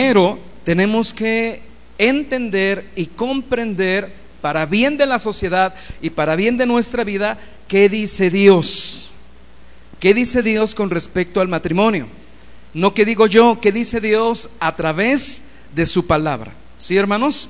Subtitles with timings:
[0.00, 1.60] Pero tenemos que
[1.98, 7.36] entender y comprender para bien de la sociedad y para bien de nuestra vida
[7.66, 9.10] qué dice Dios.
[9.98, 12.06] ¿Qué dice Dios con respecto al matrimonio?
[12.74, 16.52] No qué digo yo, qué dice Dios a través de su palabra.
[16.78, 17.48] ¿Sí, hermanos?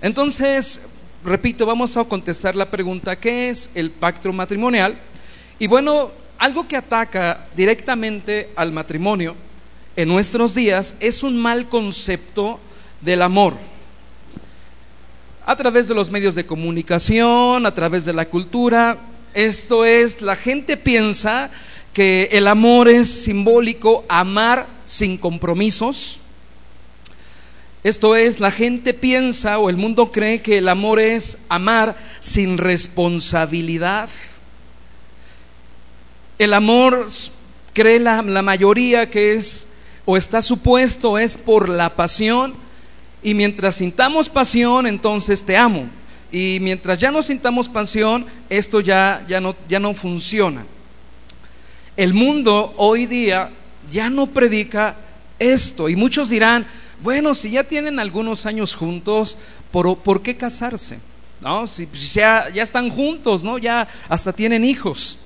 [0.00, 0.80] Entonces,
[1.22, 4.96] repito, vamos a contestar la pregunta, ¿qué es el pacto matrimonial?
[5.58, 9.36] Y bueno, algo que ataca directamente al matrimonio
[9.96, 12.58] en nuestros días es un mal concepto
[13.00, 13.54] del amor.
[15.46, 18.98] A través de los medios de comunicación, a través de la cultura,
[19.34, 21.50] esto es, la gente piensa
[21.92, 26.20] que el amor es simbólico, amar sin compromisos.
[27.82, 32.58] Esto es, la gente piensa o el mundo cree que el amor es amar sin
[32.58, 34.10] responsabilidad.
[36.38, 37.08] El amor
[37.72, 39.68] cree la, la mayoría que es
[40.04, 42.54] o está supuesto es por la pasión
[43.22, 45.88] y mientras sintamos pasión entonces te amo
[46.32, 50.64] y mientras ya no sintamos pasión esto ya, ya, no, ya no funciona.
[51.96, 53.50] El mundo hoy día
[53.90, 54.96] ya no predica
[55.38, 56.66] esto y muchos dirán,
[57.02, 59.38] bueno, si ya tienen algunos años juntos,
[59.72, 60.98] ¿por, ¿por qué casarse?
[61.40, 61.66] ¿No?
[61.66, 63.58] Si ya, ya están juntos, ¿no?
[63.58, 65.18] Ya hasta tienen hijos.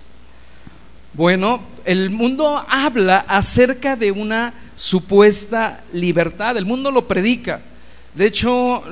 [1.17, 7.61] Bueno, el mundo habla acerca de una supuesta libertad, el mundo lo predica.
[8.17, 8.83] De hecho,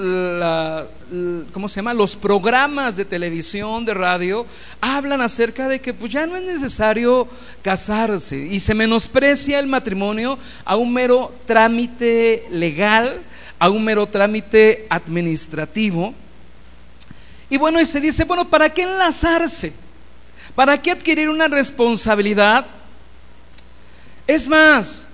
[1.53, 1.95] ¿cómo se llama?
[1.95, 4.47] Los programas de televisión, de radio,
[4.81, 7.27] hablan acerca de que pues, ya no es necesario
[7.61, 13.21] casarse y se menosprecia el matrimonio a un mero trámite legal,
[13.59, 16.15] a un mero trámite administrativo.
[17.51, 19.82] Y bueno, y se dice, bueno, ¿para qué enlazarse?
[20.55, 22.67] ¿Para qué adquirir una responsabilidad?
[24.27, 25.09] Es más,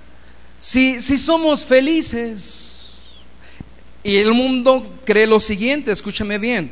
[0.59, 2.79] si, si somos felices,
[4.03, 6.71] y el mundo cree lo siguiente, escúchame bien,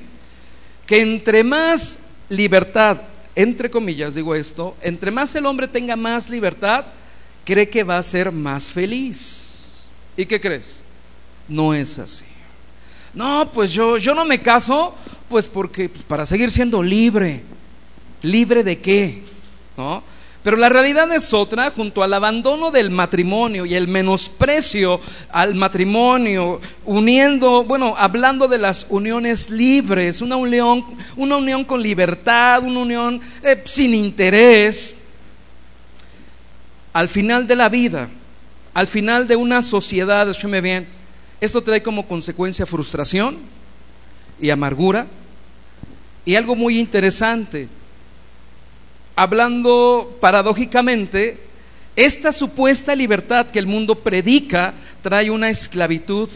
[0.85, 3.01] que entre más libertad,
[3.35, 6.85] entre comillas digo esto, entre más el hombre tenga más libertad,
[7.45, 9.85] cree que va a ser más feliz.
[10.15, 10.83] ¿Y qué crees?
[11.47, 12.25] No es así.
[13.13, 14.95] No, pues yo, yo no me caso,
[15.29, 17.43] pues porque pues para seguir siendo libre.
[18.21, 19.23] ¿Libre de qué?
[19.77, 20.03] ¿No?
[20.47, 26.61] Pero la realidad es otra, junto al abandono del matrimonio y el menosprecio al matrimonio,
[26.85, 30.85] uniendo, bueno, hablando de las uniones libres, una unión,
[31.17, 34.95] una unión con libertad, una unión eh, sin interés,
[36.93, 38.07] al final de la vida,
[38.73, 40.87] al final de una sociedad, escúcheme bien,
[41.41, 43.37] esto trae como consecuencia frustración
[44.39, 45.07] y amargura.
[46.25, 47.67] Y algo muy interesante,
[49.17, 51.39] hablando paradójicamente,
[51.95, 56.29] esta supuesta libertad que el mundo predica trae una esclavitud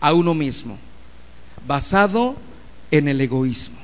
[0.00, 0.78] a uno mismo,
[1.66, 2.34] basado
[2.90, 3.78] en el egoísmo.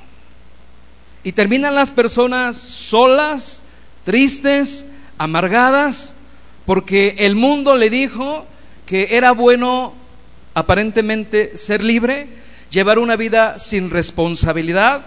[1.23, 3.61] Y terminan las personas solas,
[4.05, 4.87] tristes,
[5.19, 6.15] amargadas,
[6.65, 8.47] porque el mundo le dijo
[8.87, 9.93] que era bueno
[10.55, 12.27] aparentemente ser libre,
[12.71, 15.05] llevar una vida sin responsabilidad,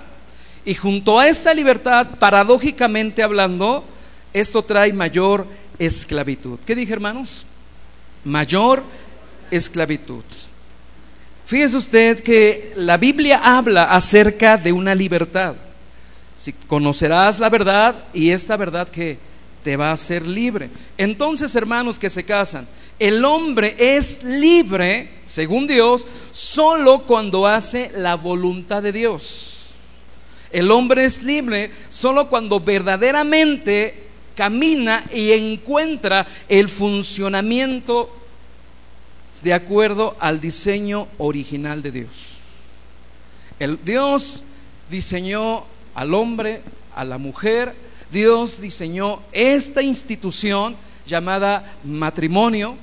[0.65, 3.85] y junto a esta libertad, paradójicamente hablando,
[4.33, 5.47] esto trae mayor
[5.79, 6.59] esclavitud.
[6.67, 7.45] ¿Qué dije, hermanos?
[8.25, 8.83] Mayor
[9.51, 10.25] esclavitud.
[11.47, 15.55] Fíjese usted que la Biblia habla acerca de una libertad.
[16.39, 19.19] Si conocerás la verdad y esta verdad que
[19.63, 20.71] te va a hacer libre.
[20.97, 22.67] Entonces, hermanos que se casan,
[22.99, 29.54] el hombre es libre, según Dios, solo cuando hace la voluntad de Dios.
[30.55, 34.05] El hombre es libre solo cuando verdaderamente
[34.37, 38.09] camina y encuentra el funcionamiento
[39.43, 42.37] de acuerdo al diseño original de Dios.
[43.59, 44.45] El Dios
[44.89, 46.63] diseñó al hombre,
[46.95, 47.75] a la mujer,
[48.13, 52.77] Dios diseñó esta institución llamada matrimonio,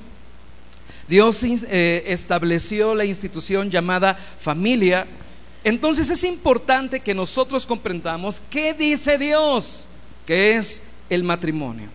[1.08, 5.06] Dios eh, estableció la institución llamada familia,
[5.64, 9.86] entonces es importante que nosotros comprendamos qué dice Dios,
[10.26, 11.88] que es el matrimonio.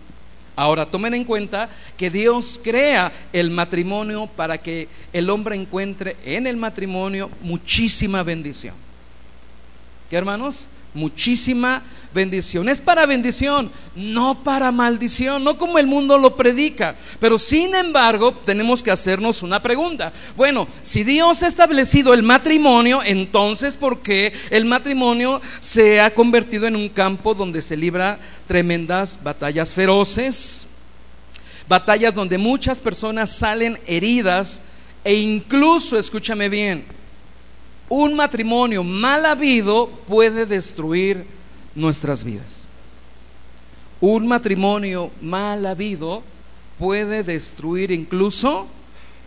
[0.56, 6.48] Ahora, tomen en cuenta que Dios crea el matrimonio para que el hombre encuentre en
[6.48, 8.74] el matrimonio muchísima bendición.
[10.10, 10.68] ¿Qué hermanos?
[10.94, 11.82] Muchísima
[12.14, 12.68] bendición.
[12.68, 16.96] Es para bendición, no para maldición, no como el mundo lo predica.
[17.20, 20.12] Pero sin embargo, tenemos que hacernos una pregunta.
[20.36, 26.66] Bueno, si Dios ha establecido el matrimonio, entonces ¿por qué el matrimonio se ha convertido
[26.66, 30.66] en un campo donde se libra tremendas batallas feroces?
[31.68, 34.62] Batallas donde muchas personas salen heridas
[35.04, 36.84] E incluso, escúchame bien,
[37.88, 41.24] un matrimonio mal habido puede destruir
[41.74, 42.64] nuestras vidas.
[44.00, 46.22] Un matrimonio mal habido
[46.78, 48.66] puede destruir incluso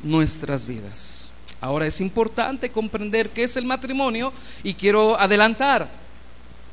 [0.03, 1.31] nuestras vidas.
[1.59, 5.89] Ahora es importante comprender qué es el matrimonio y quiero adelantar.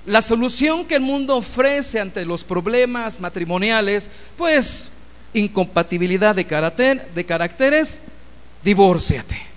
[0.06, 4.90] La solución que el mundo ofrece ante los problemas matrimoniales, pues
[5.34, 8.00] incompatibilidad de, carácter, de caracteres,
[8.64, 9.47] divórciate.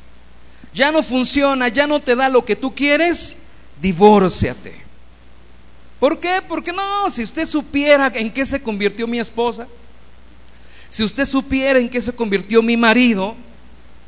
[0.73, 3.39] Ya no funciona, ya no te da lo que tú quieres,
[3.81, 4.81] divórciate.
[5.99, 6.41] ¿Por qué?
[6.47, 9.67] Porque no, si usted supiera en qué se convirtió mi esposa,
[10.89, 13.35] si usted supiera en qué se convirtió mi marido,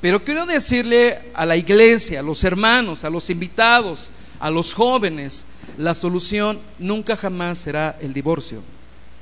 [0.01, 5.45] pero quiero decirle a la iglesia, a los hermanos, a los invitados, a los jóvenes,
[5.77, 8.62] la solución nunca jamás será el divorcio.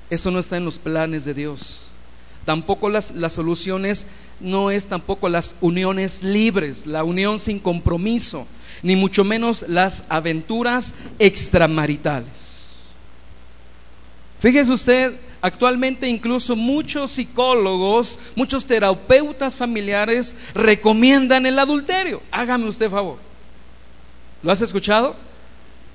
[0.10, 1.91] Eso no está en los planes de Dios.
[2.46, 4.08] Tampoco las, las soluciones
[4.40, 8.48] no es tampoco las uniones libres, la unión sin compromiso,
[8.82, 12.72] ni mucho menos las aventuras extramaritales.
[14.40, 22.22] Fíjese usted, Actualmente incluso muchos psicólogos, muchos terapeutas familiares recomiendan el adulterio.
[22.30, 23.18] Hágame usted favor.
[24.44, 25.16] ¿Lo has escuchado?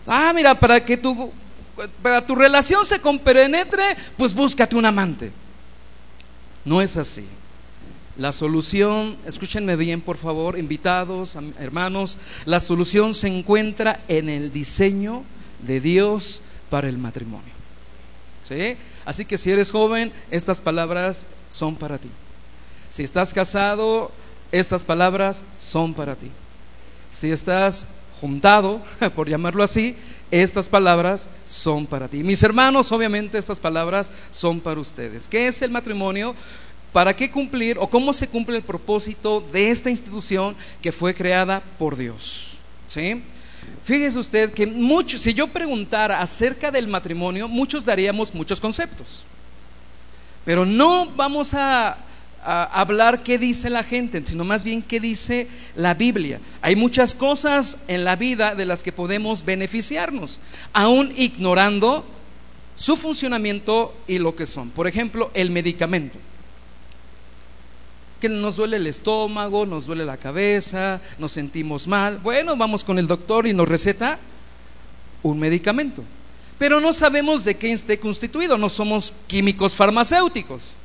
[0.05, 1.31] Ah, mira, para que tu,
[2.03, 5.31] para tu relación se compenetre, pues búscate un amante.
[6.67, 7.25] No es así.
[8.19, 15.23] La solución, escúchenme bien por favor, invitados, hermanos, la solución se encuentra en el diseño
[15.61, 17.53] de Dios para el matrimonio.
[18.43, 18.77] ¿Sí?
[19.05, 22.09] Así que si eres joven, estas palabras son para ti.
[22.91, 24.11] Si estás casado,
[24.51, 26.31] estas palabras son para ti.
[27.11, 27.87] Si estás
[28.21, 28.81] juntado,
[29.15, 29.95] por llamarlo así,
[30.31, 32.23] estas palabras son para ti.
[32.23, 35.29] Mis hermanos, obviamente estas palabras son para ustedes.
[35.29, 36.35] ¿Qué es el matrimonio?
[36.93, 41.63] ¿Para qué cumplir o cómo se cumple el propósito de esta institución que fue creada
[41.79, 42.59] por Dios?
[42.87, 43.23] ¿Sí?
[43.85, 44.67] Fíjese usted que
[45.17, 49.25] si yo preguntara acerca del matrimonio, muchos daríamos muchos conceptos.
[50.45, 51.97] Pero no vamos a,
[52.47, 56.41] hablar qué dice la gente, sino más bien qué dice la Biblia.
[56.63, 60.41] Hay muchas cosas en la vida de las que podemos beneficiarnos,
[60.73, 62.05] aún ignorando
[62.77, 64.71] su funcionamiento y lo que son.
[64.71, 66.19] Por ejemplo, el medicamento
[68.21, 72.19] que nos duele el estómago, nos duele la cabeza, nos sentimos mal.
[72.19, 74.19] Bueno, vamos con el doctor y nos receta
[75.23, 76.03] un medicamento.
[76.59, 80.77] Pero no sabemos de qué esté constituido, no somos químicos farmacéuticos.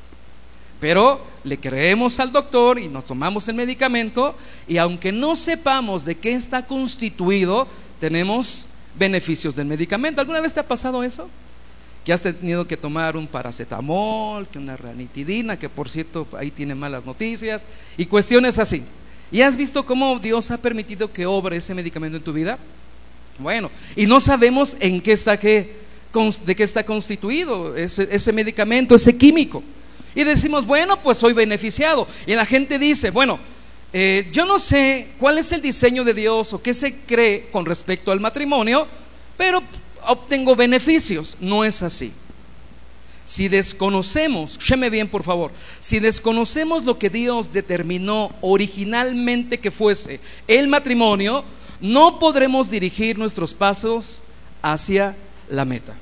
[0.81, 4.35] Pero le creemos al doctor y nos tomamos el medicamento
[4.67, 7.67] y aunque no sepamos de qué está constituido,
[7.99, 10.19] tenemos beneficios del medicamento.
[10.19, 11.29] ¿Alguna vez te ha pasado eso?
[12.03, 16.73] que has tenido que tomar un paracetamol, que una ranitidina, que por cierto ahí tiene
[16.73, 17.63] malas noticias,
[17.95, 18.83] y cuestiones así.
[19.31, 22.57] ¿Y has visto cómo Dios ha permitido que obre ese medicamento en tu vida?
[23.37, 25.75] Bueno, y no sabemos en qué está qué,
[26.45, 29.63] de qué está constituido ese, ese medicamento, ese químico.
[30.15, 32.07] Y decimos, bueno, pues soy beneficiado.
[32.25, 33.39] Y la gente dice, bueno,
[33.93, 37.65] eh, yo no sé cuál es el diseño de Dios o qué se cree con
[37.65, 38.87] respecto al matrimonio,
[39.37, 39.61] pero
[40.07, 41.37] obtengo beneficios.
[41.39, 42.11] No es así.
[43.25, 50.19] Si desconocemos, escúcheme bien por favor, si desconocemos lo que Dios determinó originalmente que fuese
[50.47, 51.45] el matrimonio,
[51.79, 54.21] no podremos dirigir nuestros pasos
[54.61, 55.15] hacia
[55.49, 55.95] la meta.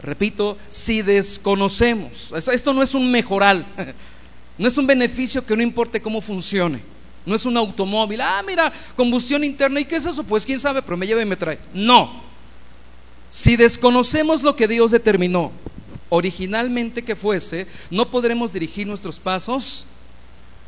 [0.00, 3.66] Repito, si desconocemos, esto no es un mejoral,
[4.58, 6.80] no es un beneficio que no importe cómo funcione,
[7.26, 10.22] no es un automóvil, ah, mira, combustión interna, ¿y qué es eso?
[10.22, 11.58] Pues quién sabe, pero me lleva y me trae.
[11.74, 12.22] No,
[13.28, 15.52] si desconocemos lo que Dios determinó
[16.08, 19.86] originalmente que fuese, no podremos dirigir nuestros pasos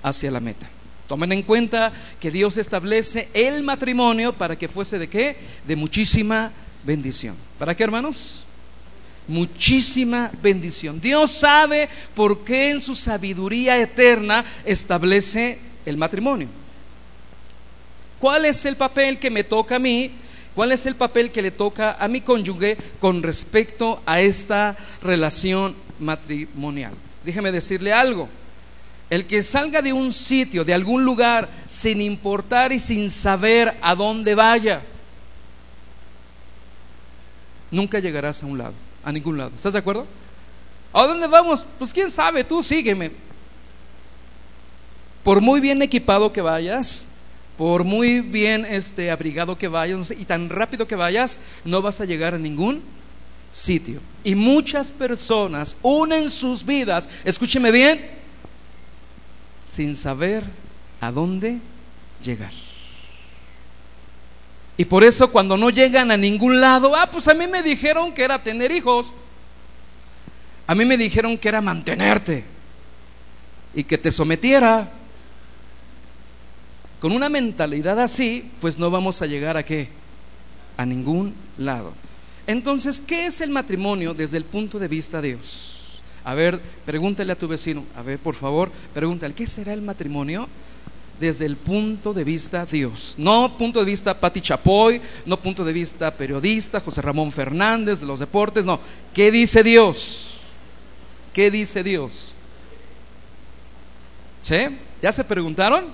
[0.03, 0.69] hacia la meta.
[1.09, 5.37] Tomen en cuenta que Dios establece el matrimonio para que fuese de qué?
[5.67, 6.53] De muchísima
[6.85, 7.35] bendición.
[7.59, 8.45] ¿Para qué, hermanos?
[9.31, 11.01] Muchísima bendición.
[11.01, 16.49] Dios sabe por qué en su sabiduría eterna establece el matrimonio.
[18.19, 20.11] ¿Cuál es el papel que me toca a mí
[20.55, 25.77] ¿Cuál es el papel que le toca a mi cónyuge con respecto a esta relación
[26.01, 26.93] matrimonial?
[27.25, 28.29] Déjeme decirle algo.
[29.09, 33.95] El que salga de un sitio, de algún lugar, sin importar y sin saber a
[33.95, 34.83] dónde vaya,
[37.71, 39.53] nunca llegarás a un lado, a ningún lado.
[39.55, 40.07] ¿Estás de acuerdo?
[40.93, 41.65] ¿A dónde vamos?
[41.79, 43.13] Pues quién sabe, tú sígueme.
[45.23, 47.09] Por muy bien equipado que vayas,
[47.57, 52.07] por muy bien este, abrigado que vayas y tan rápido que vayas, no vas a
[52.07, 52.83] llegar a ningún
[53.53, 54.01] sitio.
[54.25, 58.01] Y muchas personas unen sus vidas, escúcheme bien,
[59.67, 60.45] sin saber
[61.01, 61.59] a dónde
[62.23, 62.53] llegar.
[64.77, 68.13] Y por eso cuando no llegan a ningún lado, ah, pues a mí me dijeron
[68.13, 69.13] que era tener hijos.
[70.67, 72.45] A mí me dijeron que era mantenerte
[73.75, 74.91] y que te sometiera.
[77.01, 79.89] Con una mentalidad así, pues no vamos a llegar a qué?
[80.77, 81.93] A ningún lado.
[82.47, 86.03] Entonces, ¿qué es el matrimonio desde el punto de vista de Dios?
[86.25, 90.49] A ver, pregúntale a tu vecino, a ver, por favor, pregúntale, ¿qué será el matrimonio?
[91.21, 93.15] Desde el punto de vista Dios.
[93.19, 98.07] No punto de vista Pati Chapoy, no punto de vista periodista, José Ramón Fernández de
[98.07, 98.81] los deportes, no.
[99.13, 100.37] ¿Qué dice Dios?
[101.35, 102.33] ¿Qué dice Dios?
[104.41, 104.57] ¿Sí?
[105.03, 105.85] ¿Ya se preguntaron?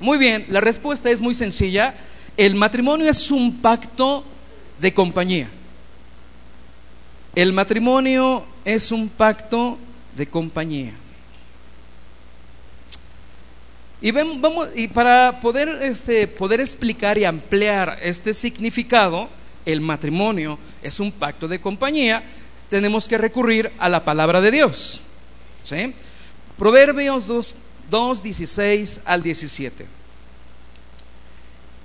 [0.00, 1.94] Muy bien, la respuesta es muy sencilla.
[2.36, 4.24] El matrimonio es un pacto
[4.80, 5.50] de compañía.
[7.34, 9.78] El matrimonio es un pacto
[10.16, 10.94] de compañía.
[14.06, 19.28] Y, para poder, este, poder explicar y ampliar este significado,
[19.64, 22.22] el matrimonio es un pacto de compañía,
[22.70, 25.00] tenemos que recurrir a la palabra de Dios.
[25.64, 25.92] ¿sí?
[26.56, 27.54] Proverbios 2,
[27.90, 29.86] 2, 16 al 17.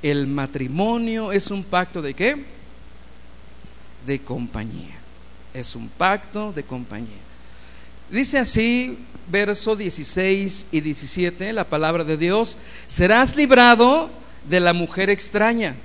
[0.04, 2.36] El matrimonio es un pacto de qué?
[4.06, 5.00] De compañía.
[5.56, 7.18] Es un pacto de compañía.
[8.12, 9.00] Dice así
[9.32, 14.10] verso 16 y 17, la palabra de Dios, serás librado
[14.48, 15.76] de la mujer extraña,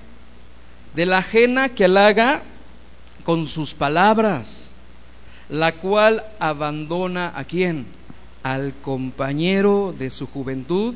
[0.95, 2.43] de la ajena que halaga
[3.25, 4.73] con sus palabras,
[5.49, 7.87] la cual abandona a quién?
[8.43, 10.95] Al compañero de su juventud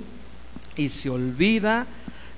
[0.76, 1.86] y se olvida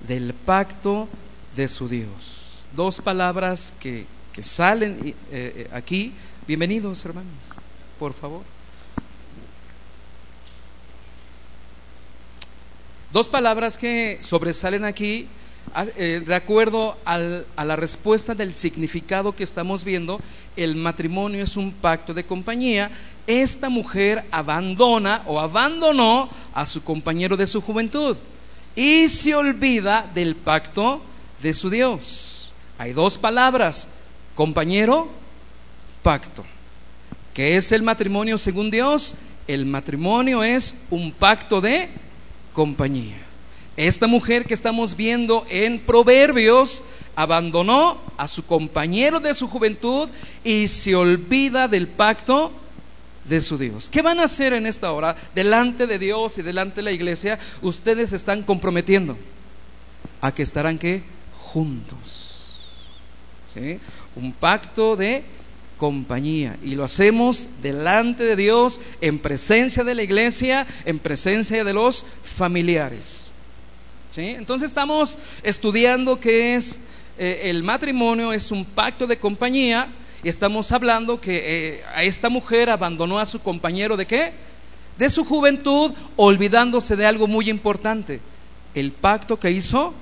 [0.07, 1.09] del pacto
[1.57, 2.65] de su Dios.
[2.75, 6.13] Dos palabras que, que salen eh, eh, aquí.
[6.47, 7.31] Bienvenidos, hermanos,
[7.99, 8.43] por favor.
[13.13, 15.27] Dos palabras que sobresalen aquí
[15.75, 20.19] ah, eh, de acuerdo a la respuesta del significado que estamos viendo,
[20.57, 22.91] el matrimonio es un pacto de compañía.
[23.27, 28.17] Esta mujer abandona o abandonó a su compañero de su juventud
[28.75, 31.03] y se olvida del pacto
[31.43, 32.55] de su Dios.
[32.79, 33.91] Hay dos palabras,
[34.35, 35.11] compañero,
[36.03, 36.47] pacto.
[37.35, 39.17] ¿Qué es el matrimonio según Dios?
[39.47, 41.91] El matrimonio es un pacto de
[42.53, 43.19] compañía.
[43.77, 46.85] Esta mujer que estamos viendo en Proverbios
[47.17, 50.09] abandonó a su compañero de su juventud
[50.45, 52.53] y se olvida del pacto
[53.25, 53.89] de su Dios.
[53.89, 57.39] ¿Qué van a hacer en esta hora delante de Dios y delante de la iglesia?
[57.63, 59.17] Ustedes están comprometiendo
[60.21, 61.03] a que estarán que
[61.39, 62.65] juntos.
[63.53, 63.79] ¿Sí?
[64.17, 65.25] Un pacto de
[65.83, 66.57] compañía.
[66.63, 72.07] Y lo hacemos delante de Dios, en presencia de la iglesia, en presencia de los
[72.23, 73.31] familiares.
[74.11, 74.27] ¿Sí?
[74.27, 76.83] Entonces estamos estudiando qué es
[77.19, 79.89] eh, el matrimonio, es un pacto de compañía,
[80.23, 84.33] y estamos hablando que eh, a esta mujer abandonó a su compañero de qué?
[84.99, 88.21] De su juventud, olvidándose de algo muy importante,
[88.77, 89.93] el pacto que hizo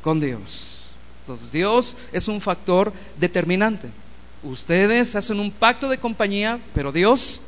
[0.00, 0.94] con Dios.
[1.24, 3.90] Entonces Dios es un factor determinante.
[4.44, 7.42] Ustedes hacen un pacto de compañía, pero Dios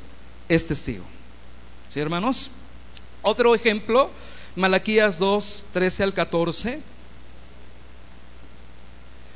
[0.48, 1.04] es testigo.
[1.88, 2.50] ¿Sí, hermanos?
[3.22, 4.10] Otro ejemplo,
[4.56, 6.80] Malaquías 2, 13 al 14.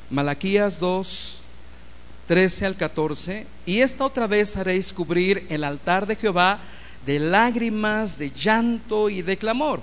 [0.09, 1.41] Malaquías 2,
[2.27, 3.47] 13 al 14.
[3.67, 6.61] Y esta otra vez haréis cubrir el altar de Jehová
[7.05, 9.81] de lágrimas, de llanto y de clamor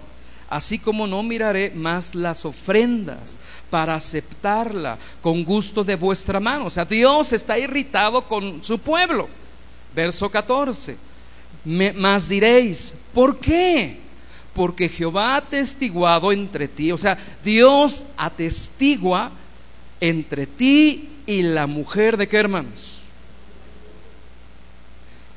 [0.49, 3.37] así como no miraré más las ofrendas
[3.69, 6.65] para aceptarla con gusto de vuestra mano.
[6.65, 9.27] O sea, Dios está irritado con su pueblo.
[9.95, 10.97] Verso 14.
[11.95, 13.99] más diréis, ¿por qué?
[14.53, 19.31] Porque Jehová ha atestiguado entre ti, o sea, Dios atestigua
[19.99, 23.01] entre ti y la mujer de qué hermanos?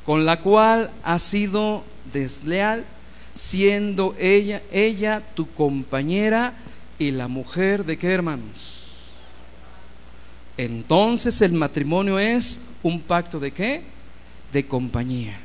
[0.06, 2.84] Con la cual ha sido desleal
[3.34, 6.54] siendo ella, ella tu compañera
[6.98, 8.76] y la mujer de qué hermanos.
[10.56, 13.82] Entonces el matrimonio es un pacto de qué?
[14.52, 15.38] De compañía.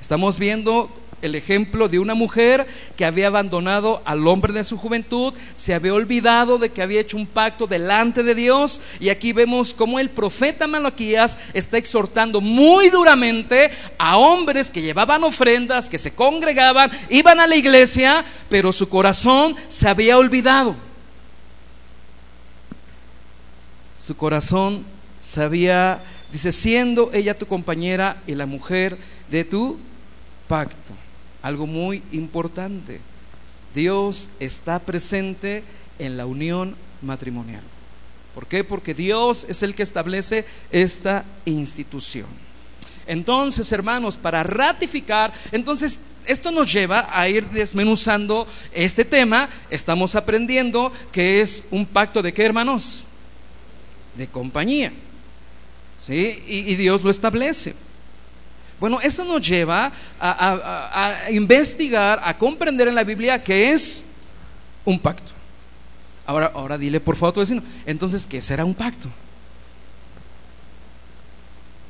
[0.00, 0.90] Estamos viendo
[1.22, 5.94] el ejemplo de una mujer que había abandonado al hombre de su juventud, se había
[5.94, 10.10] olvidado de que había hecho un pacto delante de Dios y aquí vemos cómo el
[10.10, 17.40] profeta Malaquías está exhortando muy duramente a hombres que llevaban ofrendas, que se congregaban, iban
[17.40, 20.74] a la iglesia, pero su corazón se había olvidado.
[23.98, 24.84] Su corazón
[25.20, 28.96] se había, dice, siendo ella tu compañera y la mujer
[29.30, 29.78] de tu
[30.48, 30.94] pacto
[31.42, 33.00] algo muy importante.
[33.74, 35.62] Dios está presente
[35.98, 37.62] en la unión matrimonial.
[38.34, 38.64] ¿Por qué?
[38.64, 42.26] Porque Dios es el que establece esta institución.
[43.06, 49.48] Entonces, hermanos, para ratificar, entonces esto nos lleva a ir desmenuzando este tema.
[49.68, 53.02] Estamos aprendiendo que es un pacto de qué, hermanos?
[54.16, 54.92] De compañía.
[55.98, 56.42] ¿Sí?
[56.46, 57.74] Y, Dios lo establece.
[58.80, 64.06] Bueno, eso nos lleva a, investigar, a comprender en la Biblia que es
[64.86, 65.32] un pacto.
[66.26, 69.08] Ahora, ahora dile por favor a tu vecino, entonces, ¿qué será un pacto?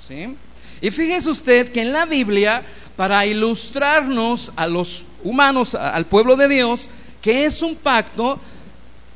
[0.06, 0.34] ¿Sí?
[0.80, 2.62] Y fíjese usted que en la Biblia,
[2.96, 6.90] para ilustrarnos a los humanos, al pueblo de Dios,
[7.22, 8.40] que es un pacto,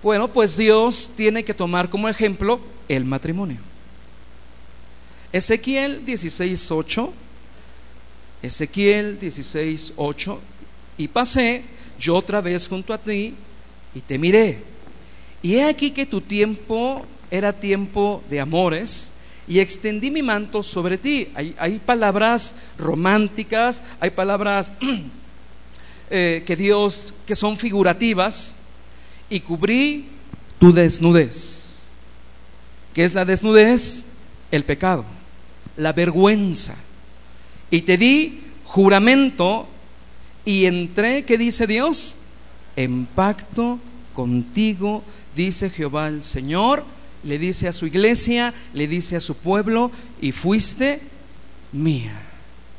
[0.02, 3.58] bueno, pues Dios tiene que tomar como ejemplo el matrimonio.
[5.32, 7.10] Ezequiel 16:8,
[8.44, 10.38] Ezequiel 16:8,
[10.98, 11.62] y pasé
[11.98, 13.34] yo otra vez junto a ti
[13.94, 14.58] y te miré.
[15.42, 19.12] Y he aquí que tu tiempo era tiempo de amores
[19.48, 21.28] y extendí mi manto sobre ti.
[21.34, 24.72] Hay, palabras románticas, hay palabras
[26.10, 28.56] eh, que Dios, que son figurativas,
[29.30, 30.06] y cubrí
[30.58, 31.88] tu desnudez.
[32.92, 34.06] ¿Qué es la desnudez?
[34.50, 35.04] El pecado,
[35.76, 36.76] la vergüenza.
[37.74, 39.66] Y te di juramento
[40.44, 42.14] y entré, ¿qué dice Dios?
[42.76, 43.80] En pacto
[44.12, 45.02] contigo,
[45.34, 46.84] dice Jehová el Señor
[47.24, 49.90] le dice a su iglesia, le dice a su pueblo,
[50.20, 51.00] y fuiste
[51.72, 52.14] mía.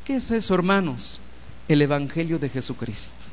[0.06, 1.20] ¿Qué es eso, hermanos?
[1.68, 3.26] El Evangelio de Jesucristo.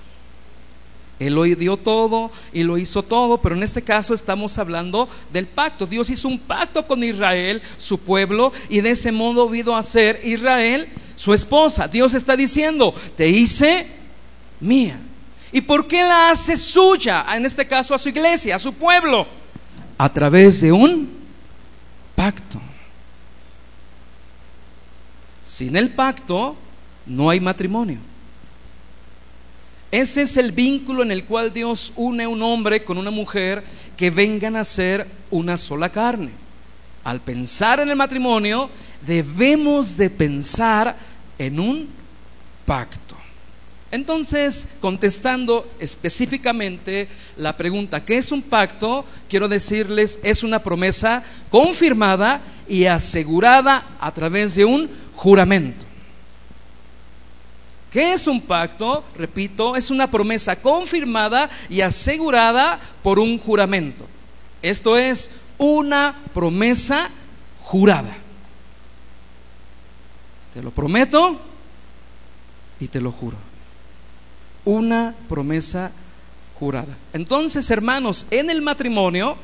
[1.17, 5.48] Él lo dio todo y lo hizo todo, pero en este caso estamos hablando del
[5.48, 5.86] pacto.
[5.86, 10.20] Dios hizo un pacto con Israel, su pueblo, y de ese modo vino a ser
[10.25, 11.88] Israel su esposa.
[11.88, 13.88] Dios está diciendo, te hice
[14.60, 15.00] mía.
[15.51, 17.25] ¿Y por qué la hace suya?
[17.36, 19.27] En este caso a su iglesia, a su pueblo
[19.98, 21.10] a través de un
[22.16, 22.59] pacto.
[25.44, 26.55] Sin el pacto
[27.05, 28.00] no hay matrimonio.
[29.92, 33.64] Ese es el vínculo en el cual Dios une un hombre con una mujer
[33.96, 36.31] que vengan a ser una sola carne.
[37.03, 38.70] Al pensar en el matrimonio,
[39.05, 40.96] debemos de pensar
[41.37, 41.89] en un
[42.65, 43.15] pacto.
[43.91, 49.05] Entonces, contestando específicamente la pregunta, ¿qué es un pacto?
[49.29, 55.85] Quiero decirles, es una promesa confirmada y asegurada a través de un juramento.
[57.91, 59.03] ¿Qué es un pacto?
[59.15, 64.07] Repito, es una promesa confirmada y asegurada por un juramento.
[64.63, 67.11] Esto es una promesa
[67.61, 68.23] jurada.
[70.53, 71.39] Te lo prometo
[72.79, 73.53] y te lo juro
[74.66, 75.92] una promesa
[76.59, 76.96] jurada.
[77.13, 79.35] Entonces, hermanos, en el matrimonio,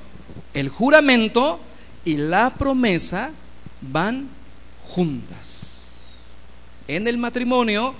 [0.54, 1.60] el juramento
[2.06, 3.32] y la promesa
[3.82, 4.28] van
[4.88, 5.88] juntas.
[6.88, 7.94] En el matrimonio,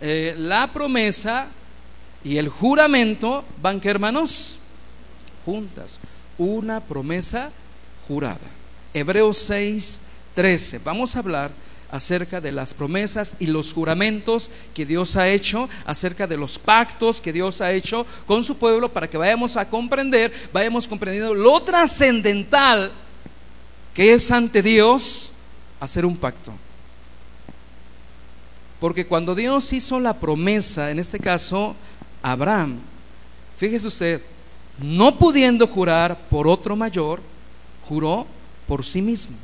[0.00, 1.48] eh, la promesa
[2.22, 4.58] y el juramento van, ¿qué hermanos?
[5.44, 5.98] Juntas.
[6.38, 7.50] Una promesa
[8.06, 8.38] jurada.
[8.92, 10.02] Hebreos 6,
[10.34, 10.80] 13.
[10.84, 11.50] Vamos a hablar
[11.90, 17.20] acerca de las promesas y los juramentos que Dios ha hecho, acerca de los pactos
[17.20, 21.60] que Dios ha hecho con su pueblo, para que vayamos a comprender, vayamos comprendiendo lo
[21.62, 22.92] trascendental
[23.94, 25.32] que es ante Dios
[25.80, 26.52] hacer un pacto.
[28.80, 31.74] Porque cuando Dios hizo la promesa, en este caso,
[32.22, 32.78] Abraham,
[33.56, 34.22] fíjese usted,
[34.78, 37.22] no pudiendo jurar por otro mayor,
[37.88, 38.26] juró
[38.66, 39.36] por sí mismo.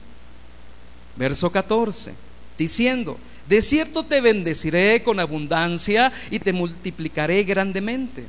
[1.16, 2.31] Verso 14
[2.62, 8.24] diciendo, de cierto te bendeciré con abundancia y te multiplicaré grandemente.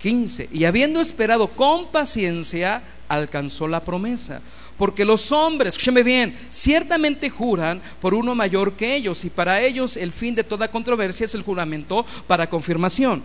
[0.00, 0.48] 15.
[0.52, 4.40] Y habiendo esperado con paciencia, alcanzó la promesa.
[4.78, 9.98] Porque los hombres, escúcheme bien, ciertamente juran por uno mayor que ellos, y para ellos
[9.98, 13.22] el fin de toda controversia es el juramento para confirmación.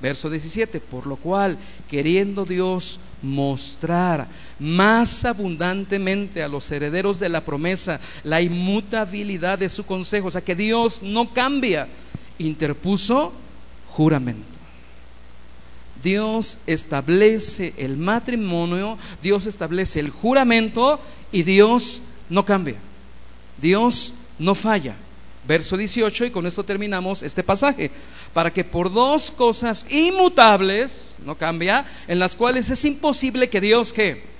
[0.00, 1.58] Verso 17, por lo cual,
[1.90, 4.26] queriendo Dios mostrar
[4.58, 10.40] más abundantemente a los herederos de la promesa la inmutabilidad de su consejo, o sea
[10.40, 11.88] que Dios no cambia,
[12.38, 13.32] interpuso
[13.88, 14.52] juramento.
[16.02, 22.76] Dios establece el matrimonio, Dios establece el juramento y Dios no cambia.
[23.60, 24.96] Dios no falla.
[25.46, 27.90] Verso 18 y con esto terminamos este pasaje
[28.32, 33.92] para que por dos cosas inmutables, no cambia, en las cuales es imposible que Dios
[33.92, 34.32] que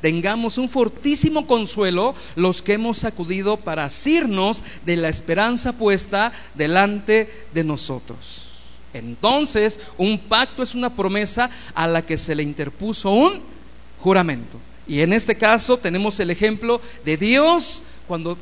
[0.00, 7.44] tengamos un fortísimo consuelo los que hemos acudido para asirnos de la esperanza puesta delante
[7.52, 8.46] de nosotros.
[8.92, 13.40] Entonces, un pacto es una promesa a la que se le interpuso un
[14.00, 14.58] juramento.
[14.88, 18.36] Y en este caso tenemos el ejemplo de Dios cuando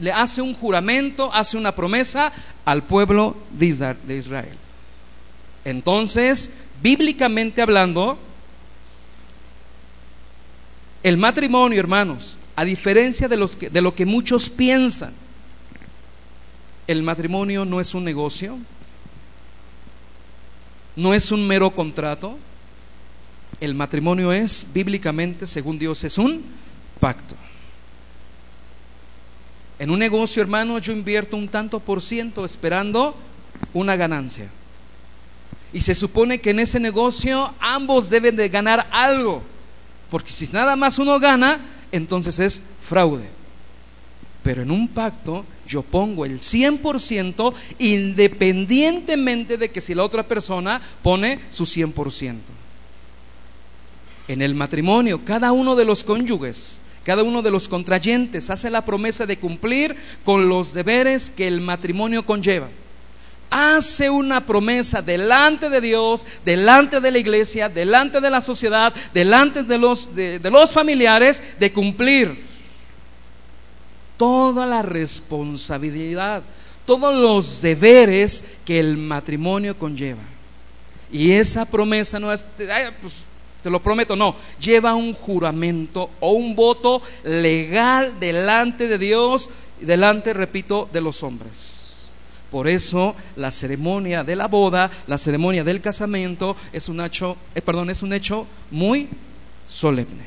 [0.00, 2.32] le hace un juramento, hace una promesa
[2.64, 4.56] al pueblo de Israel.
[5.64, 6.50] Entonces,
[6.82, 8.18] bíblicamente hablando,
[11.02, 15.12] el matrimonio, hermanos, a diferencia de, los de lo que muchos piensan,
[16.86, 18.58] el matrimonio no es un negocio,
[20.94, 22.38] no es un mero contrato.
[23.60, 26.44] El matrimonio es, bíblicamente, según Dios, es un
[27.00, 27.34] pacto.
[29.78, 33.14] En un negocio, hermano, yo invierto un tanto por ciento esperando
[33.74, 34.48] una ganancia.
[35.72, 39.42] Y se supone que en ese negocio ambos deben de ganar algo.
[40.10, 41.60] Porque si nada más uno gana,
[41.92, 43.28] entonces es fraude.
[44.42, 50.80] Pero en un pacto yo pongo el 100% independientemente de que si la otra persona
[51.02, 52.36] pone su 100%.
[54.28, 58.84] En el matrimonio, cada uno de los cónyuges, cada uno de los contrayentes hace la
[58.84, 62.66] promesa de cumplir con los deberes que el matrimonio conlleva.
[63.48, 69.62] Hace una promesa delante de Dios, delante de la iglesia, delante de la sociedad, delante
[69.62, 72.42] de los, de, los familiares, de cumplir
[74.16, 76.42] toda la responsabilidad,
[76.86, 80.24] todos los deberes que el matrimonio conlleva.
[81.12, 82.48] Y esa promesa no es,
[83.66, 89.50] te lo prometo, no, lleva un juramento o un voto legal delante de Dios,
[89.80, 92.06] delante, repito, de los hombres.
[92.48, 97.60] Por eso la ceremonia de la boda, la ceremonia del casamiento es un hecho, eh,
[97.60, 99.08] perdón, es un hecho muy
[99.66, 100.26] solemne.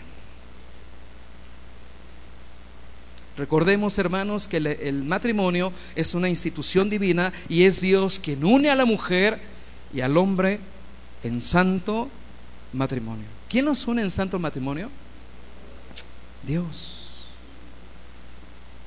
[3.37, 8.75] Recordemos, hermanos, que el matrimonio es una institución divina y es Dios quien une a
[8.75, 9.39] la mujer
[9.93, 10.59] y al hombre
[11.23, 12.09] en santo
[12.73, 13.25] matrimonio.
[13.49, 14.89] ¿Quién nos une en santo matrimonio?
[16.45, 17.25] Dios.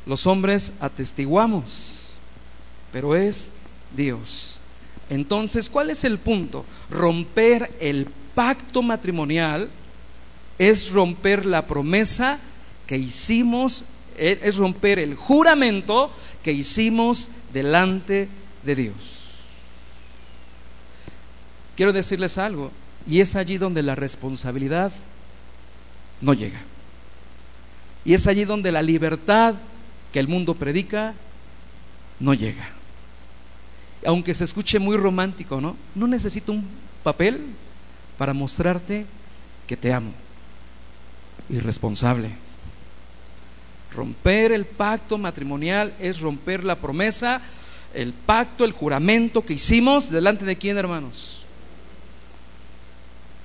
[0.07, 2.14] Los hombres atestiguamos,
[2.92, 3.51] pero es
[3.97, 4.61] Dios.
[5.11, 6.64] Entonces, ¿cuál es el punto?
[6.90, 9.68] Romper el pacto matrimonial
[10.59, 12.38] es romper la promesa
[12.87, 13.85] que hicimos
[14.16, 16.11] es romper el juramento
[16.42, 18.29] que hicimos delante
[18.62, 18.95] de Dios.
[21.77, 22.71] Quiero decirles algo,
[23.06, 24.92] y es allí donde la responsabilidad
[26.20, 26.60] no llega.
[28.04, 29.54] Y es allí donde la libertad
[30.12, 31.14] que el mundo predica
[32.20, 32.68] no llega.
[34.04, 35.76] Aunque se escuche muy romántico, ¿no?
[35.94, 36.66] No necesito un
[37.02, 37.40] papel
[38.18, 39.06] para mostrarte
[39.66, 40.12] que te amo.
[41.48, 42.30] Irresponsable.
[43.94, 47.40] Romper el pacto matrimonial es romper la promesa,
[47.94, 51.41] el pacto, el juramento que hicimos delante de quién, hermanos.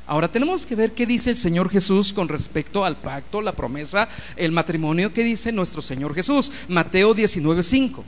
[0.08, 4.08] Ahora tenemos que ver qué dice el Señor Jesús con respecto al pacto, la promesa,
[4.38, 6.50] el matrimonio que dice nuestro Señor Jesús.
[6.70, 8.04] Mateo 19:5.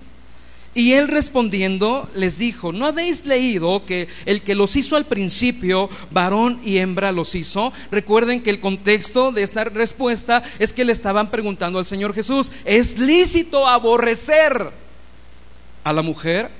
[0.75, 5.89] Y él respondiendo les dijo, ¿no habéis leído que el que los hizo al principio,
[6.11, 7.73] varón y hembra los hizo?
[7.91, 12.51] Recuerden que el contexto de esta respuesta es que le estaban preguntando al Señor Jesús,
[12.63, 14.69] ¿es lícito aborrecer
[15.83, 16.58] a la mujer?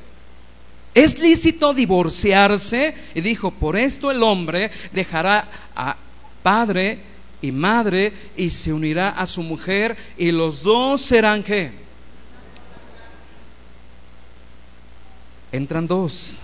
[0.94, 2.96] ¿Es lícito divorciarse?
[3.16, 5.96] Y dijo, por esto el hombre dejará a
[6.44, 7.00] padre
[7.42, 11.90] y madre y se unirá a su mujer y los dos serán qué?
[15.52, 16.40] entran dos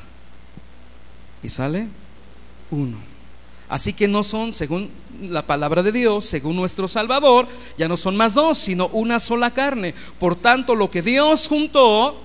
[1.43, 1.87] y sale
[2.71, 2.97] uno.
[3.67, 4.89] Así que no son, según
[5.21, 9.51] la palabra de Dios, según nuestro Salvador, ya no son más dos, sino una sola
[9.51, 9.95] carne.
[10.19, 12.21] Por tanto, lo que Dios juntó,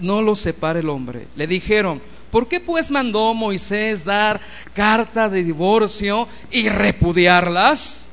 [0.00, 1.26] no lo separa el hombre.
[1.36, 4.40] Le dijeron, ¿por qué pues mandó Moisés dar
[4.74, 8.06] carta de divorcio y repudiarlas?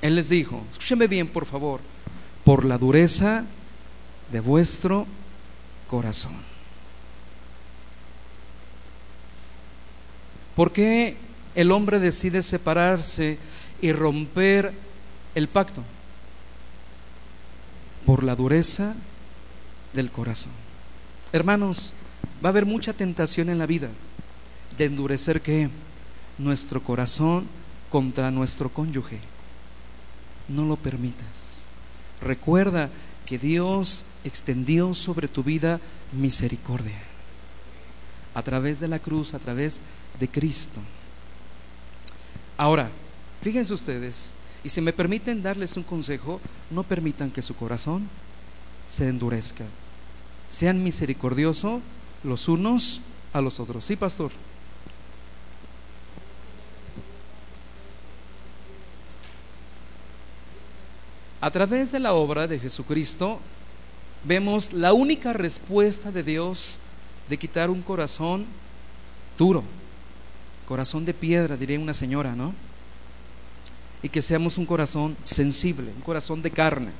[0.00, 1.80] Él les dijo, escúcheme bien por favor,
[2.44, 3.44] por la dureza
[4.32, 5.06] de vuestro
[5.88, 6.32] corazón.
[10.56, 11.16] ¿Por qué
[11.54, 13.38] el hombre decide separarse
[13.80, 14.72] y romper
[15.34, 15.82] el pacto?
[18.04, 18.94] Por la dureza
[19.92, 20.52] del corazón.
[21.32, 21.92] Hermanos,
[22.44, 23.88] va a haber mucha tentación en la vida
[24.76, 25.68] de endurecer que
[26.38, 27.46] nuestro corazón
[27.90, 29.18] contra nuestro cónyuge.
[30.48, 31.58] No lo permitas.
[32.20, 32.90] Recuerda
[33.26, 35.80] que Dios extendió sobre tu vida
[36.12, 37.00] misericordia.
[38.34, 39.80] A través de la cruz, a través
[40.18, 40.80] de Cristo.
[42.56, 42.90] Ahora,
[43.42, 48.08] fíjense ustedes, y si me permiten darles un consejo, no permitan que su corazón
[48.88, 49.64] se endurezca.
[50.52, 51.80] Sean misericordiosos
[52.22, 53.00] los unos
[53.32, 53.86] a los otros.
[53.86, 54.30] Sí, pastor.
[61.40, 63.40] A través de la obra de Jesucristo
[64.24, 66.78] vemos la única respuesta de Dios
[67.30, 68.44] de quitar un corazón
[69.38, 69.64] duro,
[70.68, 72.52] corazón de piedra, diría una señora, ¿no?
[74.02, 76.90] Y que seamos un corazón sensible, un corazón de carne.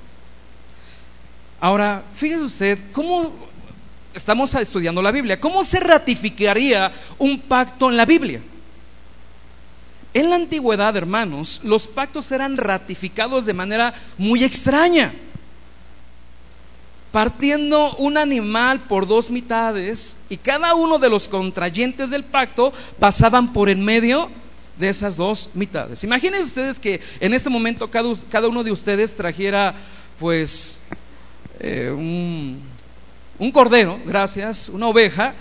[1.62, 3.32] Ahora, fíjese usted, ¿cómo
[4.12, 5.38] estamos estudiando la Biblia?
[5.38, 8.40] ¿Cómo se ratificaría un pacto en la Biblia?
[10.12, 15.14] En la antigüedad, hermanos, los pactos eran ratificados de manera muy extraña.
[17.12, 23.52] Partiendo un animal por dos mitades y cada uno de los contrayentes del pacto pasaban
[23.52, 24.30] por en medio
[24.80, 26.02] de esas dos mitades.
[26.02, 29.76] Imagínense ustedes que en este momento cada, uno de ustedes trajera
[30.18, 30.80] pues
[31.62, 32.60] eh, un,
[33.38, 35.34] un cordero, gracias, una oveja,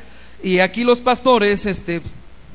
[0.43, 2.01] y aquí los pastores este,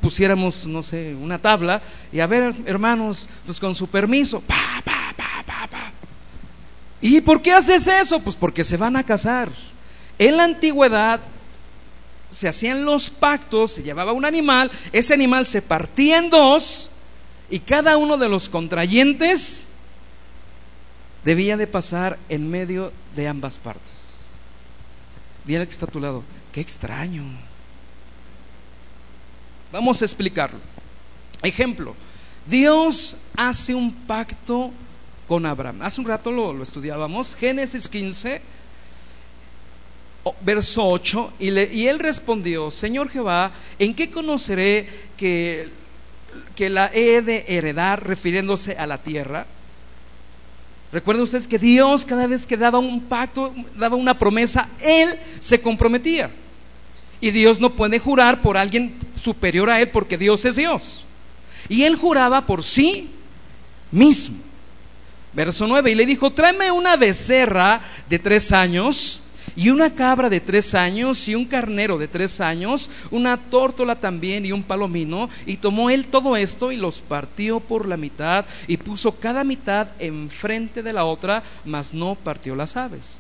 [0.00, 5.12] pusiéramos, no sé, una tabla y a ver, hermanos, pues con su permiso, pa, pa,
[5.16, 5.92] pa, pa, pa.
[7.00, 8.20] ¿Y por qué haces eso?
[8.20, 9.50] Pues porque se van a casar.
[10.18, 11.20] En la antigüedad
[12.30, 16.90] se hacían los pactos, se llevaba un animal, ese animal se partía en dos
[17.50, 19.68] y cada uno de los contrayentes
[21.26, 24.14] debía de pasar en medio de ambas partes.
[25.44, 27.24] Dile que está a tu lado, qué extraño.
[29.72, 30.60] Vamos a explicarlo.
[31.42, 31.96] Ejemplo,
[32.46, 34.70] Dios hace un pacto
[35.26, 35.82] con Abraham.
[35.82, 38.40] Hace un rato lo, estudiábamos, Génesis 15,
[40.42, 45.70] verso 8, y, y él respondió, Señor Jehová, ¿en qué conoceré que,
[46.54, 49.46] que la he de heredar refiriéndose a la tierra?
[50.92, 55.60] Recuerden ustedes que Dios cada vez que daba un pacto, daba una promesa, Él se
[55.60, 56.30] comprometía.
[57.20, 61.04] Y Dios no puede jurar por alguien superior a Él porque Dios es Dios.
[61.68, 63.10] Y Él juraba por sí
[63.90, 64.36] mismo.
[65.32, 69.20] Verso 9, y le dijo, tráeme una becerra de tres años
[69.56, 74.44] y una cabra de tres años y un carnero de tres años, una tórtola también
[74.44, 75.30] y un palomino.
[75.46, 79.88] Y tomó él todo esto y los partió por la mitad y puso cada mitad
[79.98, 83.18] enfrente de la otra, mas no partió las aves.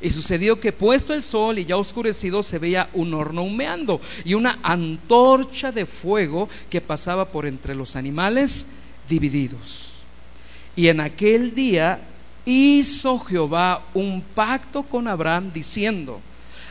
[0.00, 4.34] Y sucedió que puesto el sol y ya oscurecido se veía un horno humeando y
[4.34, 8.66] una antorcha de fuego que pasaba por entre los animales
[9.08, 9.92] divididos.
[10.74, 12.00] Y en aquel día
[12.44, 16.20] hizo Jehová un pacto con Abraham diciendo,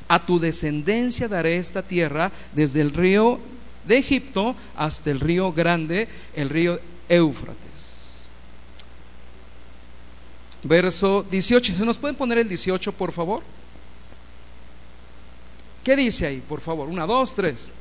[0.08, 3.40] a tu descendencia daré esta tierra desde el río
[3.88, 7.72] de Egipto hasta el río grande, el río Éufrates
[10.64, 11.74] verso 18.
[11.74, 13.44] ¿Se nos pueden poner el 18, por favor?
[15.84, 16.88] ¿Qué dice ahí, por favor?
[16.88, 17.72] Una, dos, tres.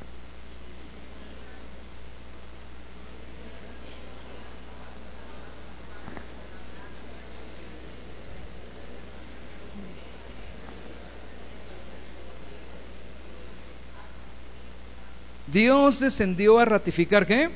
[15.51, 17.49] Dios descendió a ratificar qué?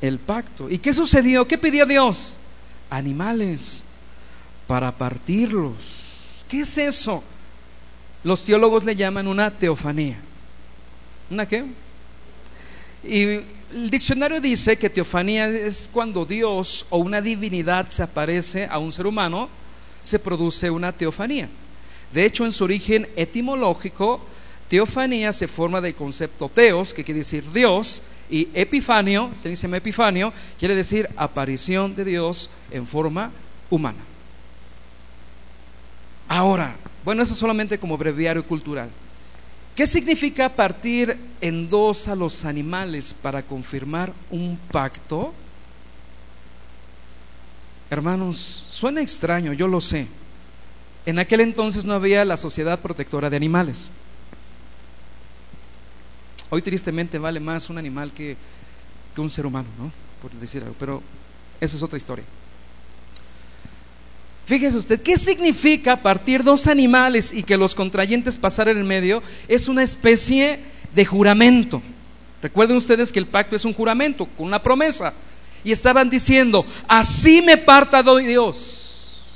[0.00, 0.68] El pacto.
[0.68, 1.46] ¿Y qué sucedió?
[1.48, 2.36] ¿Qué pidió Dios?
[2.90, 3.82] Animales
[4.66, 6.44] para partirlos.
[6.48, 7.22] ¿Qué es eso?
[8.22, 10.18] Los teólogos le llaman una teofanía.
[11.30, 11.64] ¿Una qué?
[13.02, 18.78] Y el diccionario dice que teofanía es cuando Dios o una divinidad se aparece a
[18.78, 19.48] un ser humano,
[20.00, 21.48] se produce una teofanía.
[22.12, 24.24] De hecho, en su origen etimológico,
[24.74, 30.32] teofanía se forma del concepto teos, que quiere decir Dios, y epifanio, se dice epifanio,
[30.58, 33.30] quiere decir aparición de Dios en forma
[33.70, 34.00] humana.
[36.26, 38.90] Ahora, bueno, eso solamente como breviario cultural.
[39.76, 45.32] ¿Qué significa partir en dos a los animales para confirmar un pacto?
[47.90, 50.08] Hermanos, suena extraño, yo lo sé.
[51.06, 53.88] En aquel entonces no había la sociedad protectora de animales.
[56.54, 58.36] Hoy tristemente vale más un animal que,
[59.12, 59.90] que un ser humano, ¿no?
[60.22, 61.02] Por decir algo, pero
[61.60, 62.24] esa es otra historia.
[64.46, 69.20] Fíjese usted, ¿qué significa partir dos animales y que los contrayentes pasaran en medio?
[69.48, 70.60] Es una especie
[70.94, 71.82] de juramento.
[72.40, 75.12] Recuerden ustedes que el pacto es un juramento, con una promesa.
[75.64, 79.32] Y estaban diciendo, así me parta doy Dios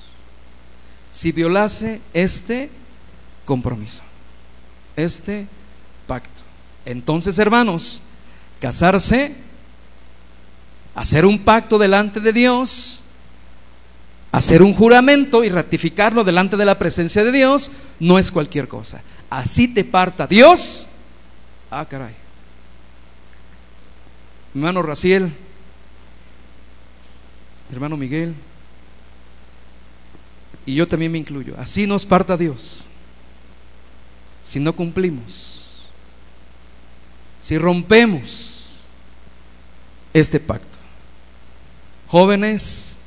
[1.10, 2.70] si violase este
[3.44, 4.02] compromiso,
[4.94, 5.48] este.
[6.88, 8.00] Entonces, hermanos,
[8.62, 9.34] casarse,
[10.94, 13.02] hacer un pacto delante de Dios,
[14.32, 17.70] hacer un juramento y ratificarlo delante de la presencia de Dios
[18.00, 19.02] no es cualquier cosa.
[19.28, 20.88] así te parta Dios.
[21.70, 22.14] Ah, caray.
[24.54, 25.30] Hermano Raciel,
[27.70, 28.34] hermano Miguel,
[30.64, 31.52] y yo también me incluyo.
[31.58, 32.80] Así nos parta Dios.
[34.42, 35.57] Si no cumplimos,
[37.40, 38.86] si rompemos
[40.12, 40.78] este pacto.
[42.08, 42.98] Jóvenes,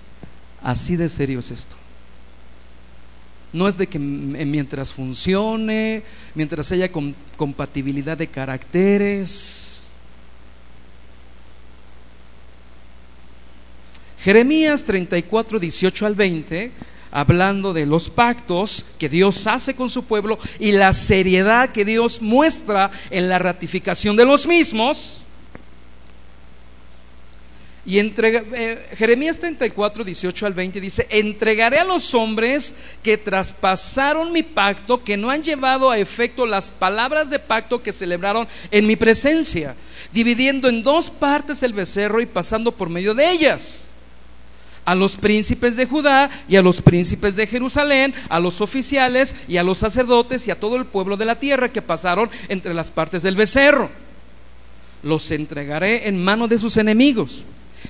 [0.62, 1.76] así de serio es esto.
[3.54, 6.04] No es de que mientras funcione,
[6.36, 6.89] mientras haya
[7.36, 9.91] compatibilidad de caracteres.
[14.24, 16.72] Jeremías 34, 18 al 20,
[17.12, 22.21] hablando de los pactos que Dios hace con su pueblo y la seriedad que Dios
[22.21, 25.17] muestra en la ratificación de los mismos.
[27.84, 34.32] Y entrega, eh, Jeremías 34, 18 al 20 dice, entregaré a los hombres que traspasaron
[34.32, 38.86] mi pacto, que no han llevado a efecto las palabras de pacto que celebraron en
[38.86, 39.76] mi presencia,
[40.13, 43.90] dividiendo en dos partes el becerro y pasando por medio de ellas.
[44.86, 49.58] A los príncipes de Judá y a los príncipes de Jerusalén, a los oficiales y
[49.58, 52.91] a los sacerdotes y a todo el pueblo de la tierra que pasaron entre las
[52.91, 53.89] partes del becerro.
[55.04, 57.44] Los entregaré en mano de sus enemigos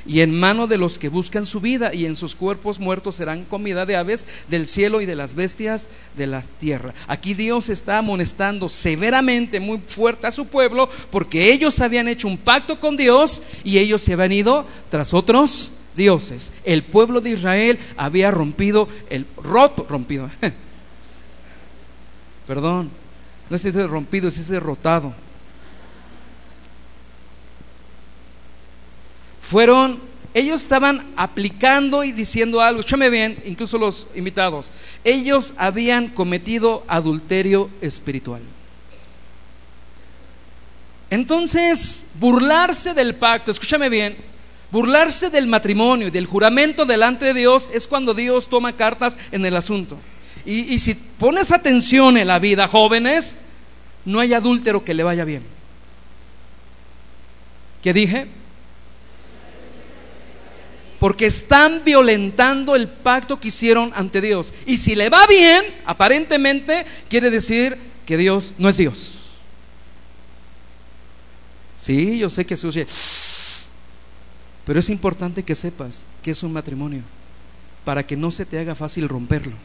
[0.06, 3.44] y en mano de los que buscan su vida, y en sus cuerpos muertos serán
[3.44, 6.94] comida de aves del cielo y de las bestias de la tierra.
[7.08, 12.38] Aquí Dios está amonestando severamente, muy fuerte a su pueblo, porque ellos habían hecho un
[12.38, 16.52] pacto con Dios y ellos se habían ido tras otros dioses.
[16.64, 20.30] El pueblo de Israel había rompido el roto, rompido.
[22.48, 22.90] Perdón,
[23.50, 25.14] no es ese rompido, es ese rotado
[29.52, 30.00] fueron,
[30.34, 34.72] ellos estaban aplicando y diciendo algo, escúchame bien, incluso los invitados,
[35.04, 38.42] ellos habían cometido adulterio espiritual.
[41.10, 44.16] Entonces, burlarse del pacto, escúchame bien,
[44.72, 49.46] burlarse del matrimonio y del juramento delante de Dios es cuando Dios toma cartas en
[49.46, 49.98] el asunto.
[50.46, 53.38] Y, si pones atención en la vida, jóvenes,
[54.06, 55.44] no hay adúltero que le vaya bien.
[57.84, 58.28] ¿Qué dije?
[61.02, 64.54] porque están violentando el pacto que hicieron ante Dios.
[64.68, 69.18] Y si le va bien, aparentemente quiere decir que Dios no es Dios.
[71.76, 72.86] Sí, yo sé que oye,
[74.72, 77.02] pero es importante que sepas que es un matrimonio,
[77.84, 79.58] para que no se te haga fácil romperlo.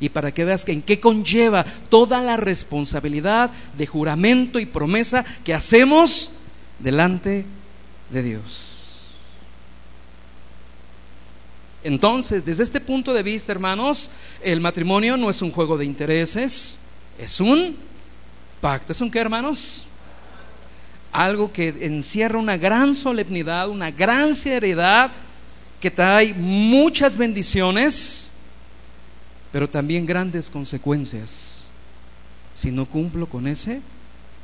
[0.00, 5.24] Y para que veas que en qué conlleva toda la responsabilidad de juramento y promesa
[5.44, 6.32] que hacemos
[6.80, 7.46] delante
[8.10, 9.12] de Dios.
[11.84, 14.10] Entonces, desde este punto de vista, hermanos,
[14.42, 16.80] el matrimonio no es un juego de intereses,
[17.16, 17.76] es un
[18.60, 18.90] pacto.
[18.90, 19.87] ¿Es un qué, hermanos?
[21.18, 25.10] Algo que encierra una gran solemnidad, una gran seriedad,
[25.80, 28.30] que trae muchas bendiciones,
[29.50, 31.64] pero también grandes consecuencias
[32.54, 33.80] si no cumplo con ese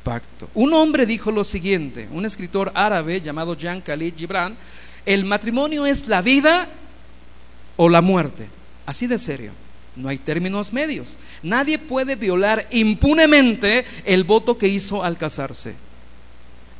[0.03, 0.49] pacto.
[0.53, 4.57] Un hombre dijo lo siguiente, un escritor árabe llamado Jean Khalid Gibran,
[5.05, 6.67] el matrimonio es la vida
[7.77, 8.49] o la muerte.
[8.85, 9.53] Así de serio.
[9.95, 11.19] No hay términos medios.
[11.41, 15.85] Nadie puede violar impunemente el voto que hizo al casarse.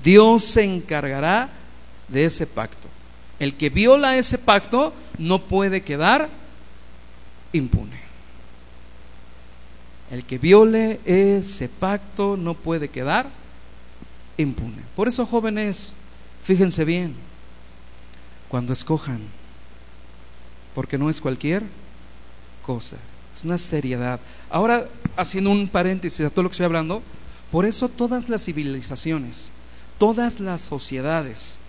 [0.06, 1.50] Dios se encargará
[2.08, 2.88] de ese pacto.
[3.40, 6.30] El que viola ese pacto no puede quedar
[7.52, 8.06] impune.
[10.12, 13.28] El que viole ese pacto no puede quedar
[14.38, 14.82] impune.
[14.96, 15.94] Por eso, jóvenes,
[16.44, 17.16] fíjense bien,
[18.48, 19.22] cuando escojan
[20.76, 21.64] porque no es cualquier
[22.62, 22.98] cosa,
[23.34, 24.20] es una seriedad.
[24.50, 27.02] Ahora, haciendo un paréntesis a todo lo que estoy hablando,
[27.50, 29.52] por eso todas las civilizaciones,
[29.98, 31.60] todas las sociedades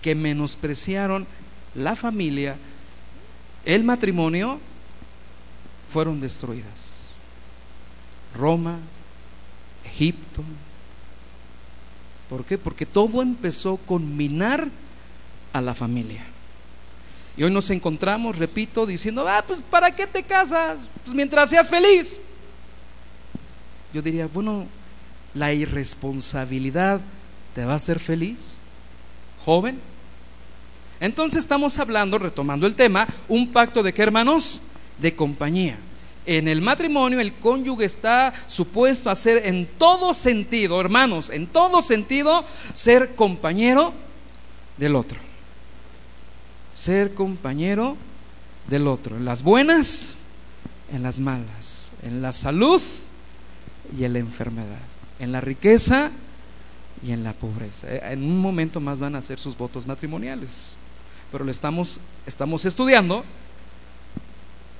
[0.00, 1.26] que menospreciaron
[1.74, 2.56] la familia,
[3.64, 4.58] el matrimonio,
[5.88, 7.08] fueron destruidas.
[8.34, 8.78] Roma,
[9.84, 10.42] Egipto.
[12.28, 12.56] ¿Por qué?
[12.58, 14.68] Porque todo empezó con minar
[15.52, 16.24] a la familia.
[17.36, 20.78] Y hoy nos encontramos, repito, diciendo, ah, pues ¿para qué te casas?
[21.04, 22.18] Pues mientras seas feliz.
[23.92, 24.66] Yo diría, bueno,
[25.34, 27.00] la irresponsabilidad
[27.54, 28.54] te va a hacer feliz,
[29.44, 29.78] joven.
[31.00, 34.62] Entonces estamos hablando, retomando el tema, un pacto de qué hermanos?
[34.98, 35.78] De compañía.
[36.24, 41.82] En el matrimonio el cónyuge está supuesto a ser en todo sentido, hermanos, en todo
[41.82, 43.92] sentido, ser compañero
[44.76, 45.18] del otro
[46.72, 47.96] ser compañero
[48.68, 50.14] del otro, en las buenas,
[50.92, 52.80] en las malas, en la salud
[53.96, 54.80] y en la enfermedad,
[55.18, 56.10] en la riqueza
[57.02, 57.86] y en la pobreza.
[57.88, 60.74] Eh, en un momento más van a hacer sus votos matrimoniales,
[61.30, 63.24] pero lo estamos, estamos estudiando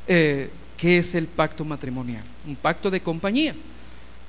[0.07, 3.55] eh, qué es el pacto matrimonial, un pacto de compañía.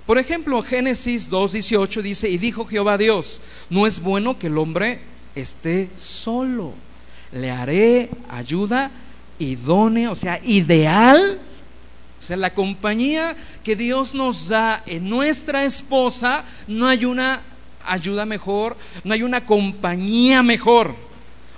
[0.05, 4.99] Por ejemplo, Génesis 2.18 dice, y dijo Jehová Dios, no es bueno que el hombre
[5.35, 6.73] esté solo,
[7.31, 8.91] le haré ayuda
[9.39, 11.39] idónea, o sea, ideal.
[12.19, 17.41] O sea, la compañía que Dios nos da en nuestra esposa, no hay una
[17.85, 20.95] ayuda mejor, no hay una compañía mejor.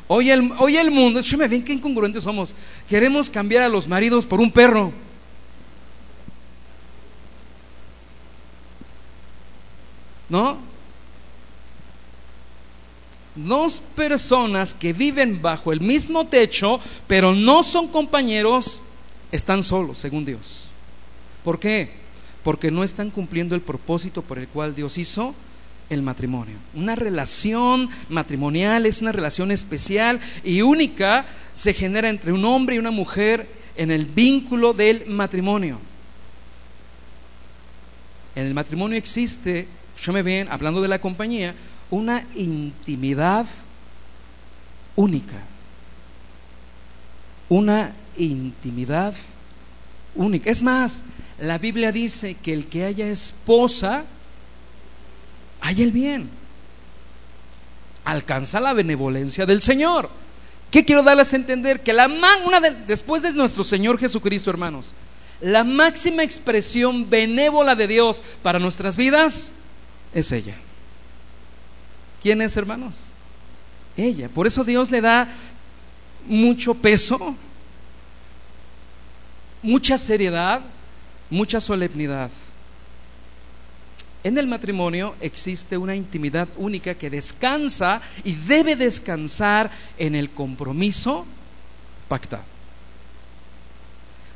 [0.07, 2.55] Hoy el, hoy el mundo, yo me ven qué incongruentes somos.
[2.87, 4.91] Queremos cambiar a los maridos por un perro.
[10.29, 10.57] ¿No?
[13.35, 18.81] Dos personas que viven bajo el mismo techo, pero no son compañeros,
[19.31, 20.67] están solos, según Dios.
[21.43, 21.91] ¿Por qué?
[22.43, 25.35] Porque no están cumpliendo el propósito por el cual Dios hizo
[25.89, 26.55] el matrimonio.
[26.73, 32.79] Una relación matrimonial es una relación especial y única, se genera entre un hombre y
[32.79, 35.79] una mujer en el vínculo del matrimonio.
[38.35, 39.67] En el matrimonio existe
[39.97, 41.55] yo me ven, hablando de la compañía,
[41.89, 43.45] una intimidad
[44.95, 45.37] única.
[47.49, 49.15] Una intimidad
[50.15, 50.49] única.
[50.49, 51.03] Es más,
[51.39, 54.03] la Biblia dice que el que haya esposa,
[55.65, 56.29] haya el bien.
[58.03, 60.09] Alcanza la benevolencia del Señor.
[60.69, 61.81] ¿Qué quiero darles a entender?
[61.81, 62.07] Que la
[62.45, 64.93] una después de nuestro Señor Jesucristo, hermanos,
[65.41, 69.53] la máxima expresión benévola de Dios para nuestras vidas
[70.13, 70.55] es ella.
[72.21, 73.07] ¿Quién es, hermanos?
[73.97, 74.29] Ella.
[74.29, 75.27] Por eso Dios le da
[76.27, 77.35] mucho peso,
[79.63, 80.61] mucha seriedad,
[81.29, 82.29] mucha solemnidad.
[84.25, 89.69] En el matrimonio existe una intimidad única que descansa y debe descansar
[89.99, 91.27] en el compromiso
[92.07, 92.41] pactado.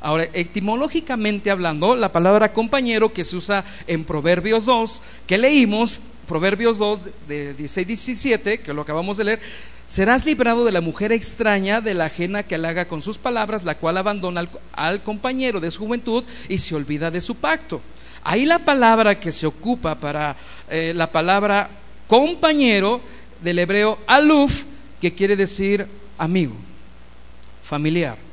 [0.00, 6.78] Ahora, etimológicamente hablando, la palabra compañero que se usa en Proverbios 2, que leímos, Proverbios
[6.78, 9.40] 2 de 16 17, que lo acabamos de leer,
[9.88, 13.76] serás librado de la mujer extraña, de la ajena que halaga con sus palabras, la
[13.76, 17.82] cual abandona al, compañero de su juventud y se olvida de su pacto.
[18.22, 20.36] Ahí la palabra que se ocupa para
[20.68, 21.70] eh, la palabra
[22.06, 23.00] compañero
[23.42, 24.64] del hebreo aluf,
[25.00, 25.86] que quiere decir
[26.18, 26.54] amigo,
[27.62, 28.30] familiar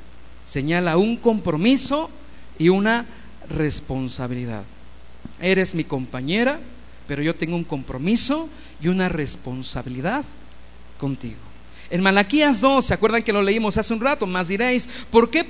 [0.47, 2.09] señala un compromiso
[2.57, 3.05] y una
[3.49, 4.63] responsabilidad.
[5.41, 6.57] Eres mi compañera,
[7.05, 8.49] pero yo tengo un compromiso
[8.81, 10.23] y una responsabilidad
[10.97, 11.35] contigo.
[11.89, 14.25] En Malaquías 2, ¿se acuerdan que lo leímos hace un rato?
[14.25, 15.45] Más diréis, ¿por qué?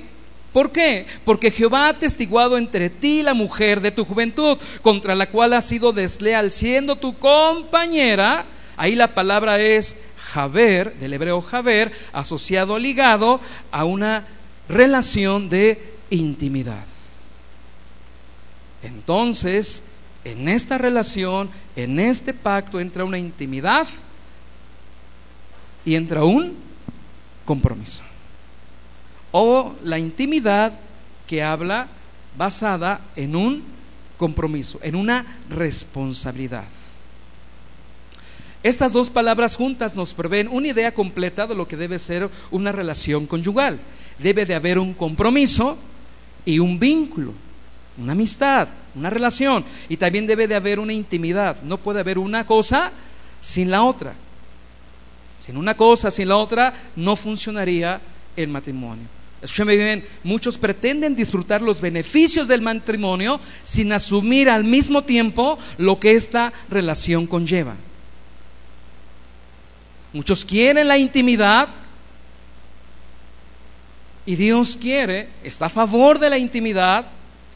[0.58, 1.06] ¿Por qué?
[1.24, 5.66] Porque Jehová ha testiguado entre ti la mujer de tu juventud, contra la cual has
[5.66, 8.44] sido desleal, siendo tu compañera.
[8.76, 13.40] Ahí la palabra es Javer, del hebreo Javer, asociado, ligado
[13.70, 14.26] a una
[14.68, 16.86] relación de intimidad.
[18.82, 19.84] Entonces,
[20.24, 23.86] en esta relación, en este pacto, entra una intimidad
[25.86, 26.58] y entra un
[27.46, 28.07] compromiso.
[29.40, 30.74] O la intimidad
[31.28, 31.88] que habla
[32.36, 33.64] basada en un
[34.18, 36.66] compromiso, en una responsabilidad.
[38.64, 42.72] Estas dos palabras juntas nos proveen una idea completa de lo que debe ser una
[42.72, 43.80] relación conyugal
[44.20, 45.78] debe de haber un compromiso
[46.46, 47.34] y un vínculo,
[47.98, 49.64] una amistad, una relación.
[49.90, 51.62] Y también debe de haber una intimidad.
[51.64, 52.92] No puede haber una cosa
[53.42, 54.14] sin la otra.
[55.38, 58.02] Sin una cosa, sin la otra, no funcionaría
[58.36, 59.17] el matrimonio.
[59.42, 66.00] Escúchame bien, muchos pretenden disfrutar los beneficios del matrimonio sin asumir al mismo tiempo lo
[66.00, 67.76] que esta relación conlleva.
[70.14, 71.70] Muchos quieren la intimidad,
[74.26, 77.06] y Dios quiere, está a favor de la intimidad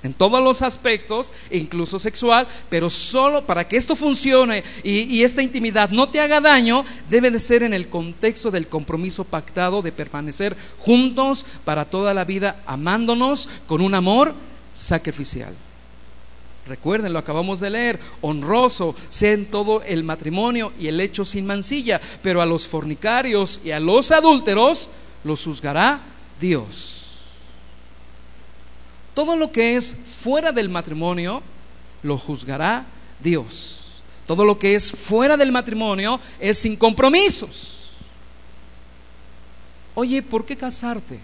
[0.04, 5.92] en todos los aspectos, incluso sexual, pero solo para que esto funcione y, esta intimidad
[5.92, 10.58] no te haga daño, debe de ser en el contexto del compromiso pactado de permanecer
[10.80, 14.34] juntos para toda la vida, amándonos con un amor
[14.74, 15.54] sacrificial.
[16.68, 21.46] Recuerden, lo acabamos de leer, honroso sea en todo el matrimonio y el hecho sin
[21.46, 24.90] mancilla, pero a los fornicarios y a los adúlteros
[25.24, 26.02] los juzgará
[26.40, 27.01] Dios.
[29.14, 31.42] Todo lo que es fuera del matrimonio
[32.04, 32.86] lo juzgará
[33.20, 34.04] Dios.
[34.26, 37.92] Todo lo que es fuera del matrimonio es sin compromisos.
[39.94, 41.20] Oye, ¿por qué casarte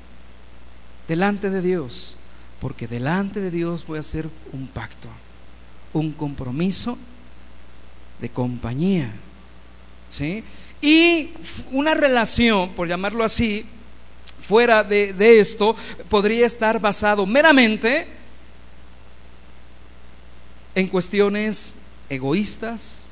[1.07, 2.17] delante de Dios?
[2.59, 5.07] Porque delante de Dios voy a hacer un pacto,
[5.93, 6.97] un compromiso
[8.19, 9.11] de compañía.
[10.09, 10.43] ¿sí?
[10.81, 11.29] Y
[11.71, 13.65] una relación, por llamarlo así,
[14.47, 15.75] fuera de, de esto,
[16.09, 18.07] podría estar basado meramente
[20.73, 21.75] en cuestiones
[22.09, 23.09] egoístas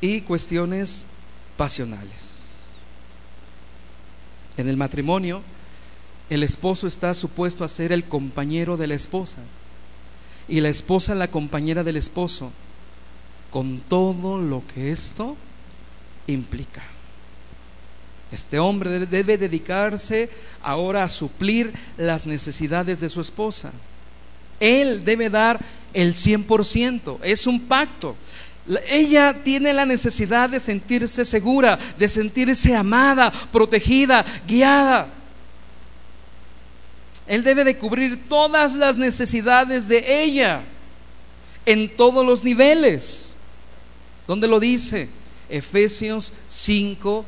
[0.00, 1.06] y cuestiones
[1.56, 2.58] pasionales.
[4.56, 5.42] En el matrimonio,
[6.28, 9.38] el esposo está supuesto a ser el compañero de la esposa
[10.48, 12.50] y la esposa la compañera del esposo,
[13.50, 15.36] con todo lo que esto
[16.26, 16.82] implica.
[18.34, 20.28] Este hombre debe dedicarse
[20.60, 23.70] ahora a suplir las necesidades de su esposa.
[24.58, 25.60] Él debe dar
[25.92, 28.16] el 100%, es un pacto.
[28.88, 35.06] Ella tiene la necesidad de sentirse segura, de sentirse amada, protegida, guiada.
[37.28, 40.62] Él debe de cubrir todas las necesidades de ella
[41.64, 43.36] en todos los niveles.
[44.26, 45.08] ¿Dónde lo dice?
[45.48, 47.24] Efesios 5,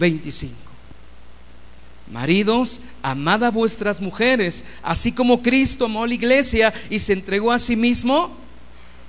[0.00, 0.54] 25.
[2.10, 7.58] Maridos, amad a vuestras mujeres, así como Cristo amó la iglesia y se entregó a
[7.60, 8.36] sí mismo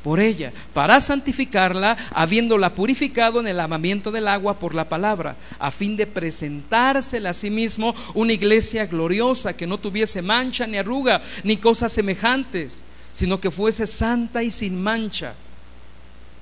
[0.04, 5.72] por ella, para santificarla, habiéndola purificado en el amamiento del agua por la palabra, a
[5.72, 11.22] fin de presentársela a sí mismo una iglesia gloriosa, que no tuviese mancha ni arruga,
[11.44, 12.84] ni cosas semejantes,
[13.14, 15.36] sino que fuese santa y sin mancha.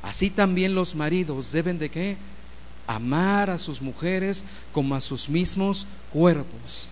[0.02, 2.18] Así también los maridos deben de qué?
[2.90, 6.90] Amar a sus mujeres como a sus mismos cuerpos.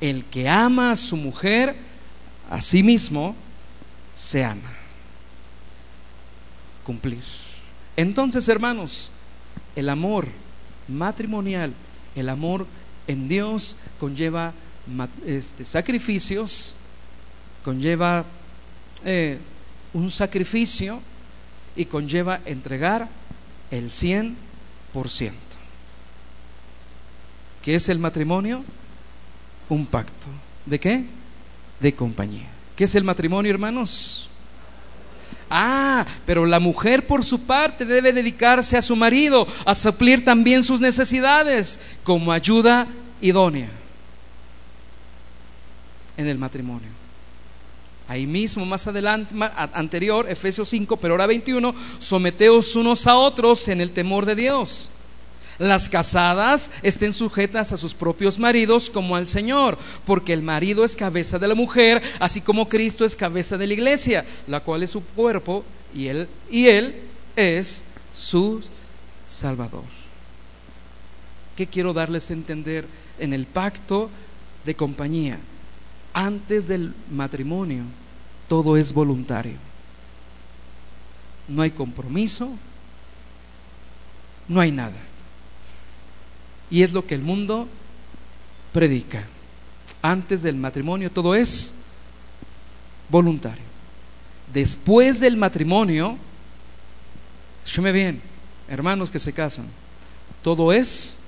[0.00, 1.74] El que ama a su mujer,
[2.48, 3.34] a sí mismo,
[4.14, 4.70] se ama
[6.84, 7.22] cumplir.
[7.96, 9.10] Entonces, hermanos,
[9.76, 10.28] el amor
[10.88, 11.74] matrimonial,
[12.14, 12.66] el amor
[13.06, 14.52] en Dios conlleva
[15.26, 16.74] este, sacrificios,
[17.64, 18.24] conlleva
[19.04, 19.38] eh,
[19.92, 21.00] un sacrificio
[21.76, 23.08] y conlleva entregar
[23.70, 24.34] el 100%.
[27.62, 28.64] ¿Qué es el matrimonio?
[29.68, 30.26] Un pacto.
[30.66, 31.04] ¿De qué?
[31.78, 32.48] De compañía.
[32.76, 34.28] ¿Qué es el matrimonio, hermanos?
[35.48, 40.62] Ah, pero la mujer por su parte debe dedicarse a su marido, a suplir también
[40.62, 42.86] sus necesidades como ayuda
[43.20, 43.68] idónea
[46.16, 46.99] en el matrimonio.
[48.10, 49.32] Ahí mismo, más adelante,
[49.72, 54.90] anterior, Efesios 5, pero ahora 21, someteos unos a otros en el temor de Dios.
[55.58, 60.96] Las casadas estén sujetas a sus propios maridos como al Señor, porque el marido es
[60.96, 64.90] cabeza de la mujer, así como Cristo es cabeza de la iglesia, la cual es
[64.90, 66.96] su cuerpo y él y él
[67.36, 68.60] es su
[69.24, 69.84] salvador.
[71.54, 72.86] ¿Qué quiero darles a entender
[73.20, 74.10] en el pacto
[74.64, 75.38] de compañía?
[76.12, 77.84] Antes del matrimonio
[78.48, 79.56] todo es voluntario.
[81.48, 82.50] No hay compromiso,
[84.48, 84.96] no hay nada.
[86.70, 87.68] Y es lo que el mundo
[88.72, 89.24] predica.
[90.02, 91.74] Antes del matrimonio todo es
[93.08, 93.64] voluntario.
[94.52, 96.16] Después del matrimonio,
[97.64, 98.20] escúcheme bien,
[98.68, 99.66] hermanos que se casan,
[100.42, 101.18] todo es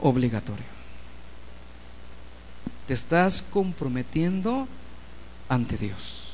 [0.00, 0.77] obligatorio.
[2.88, 4.66] Te estás comprometiendo
[5.46, 6.24] ante Dios.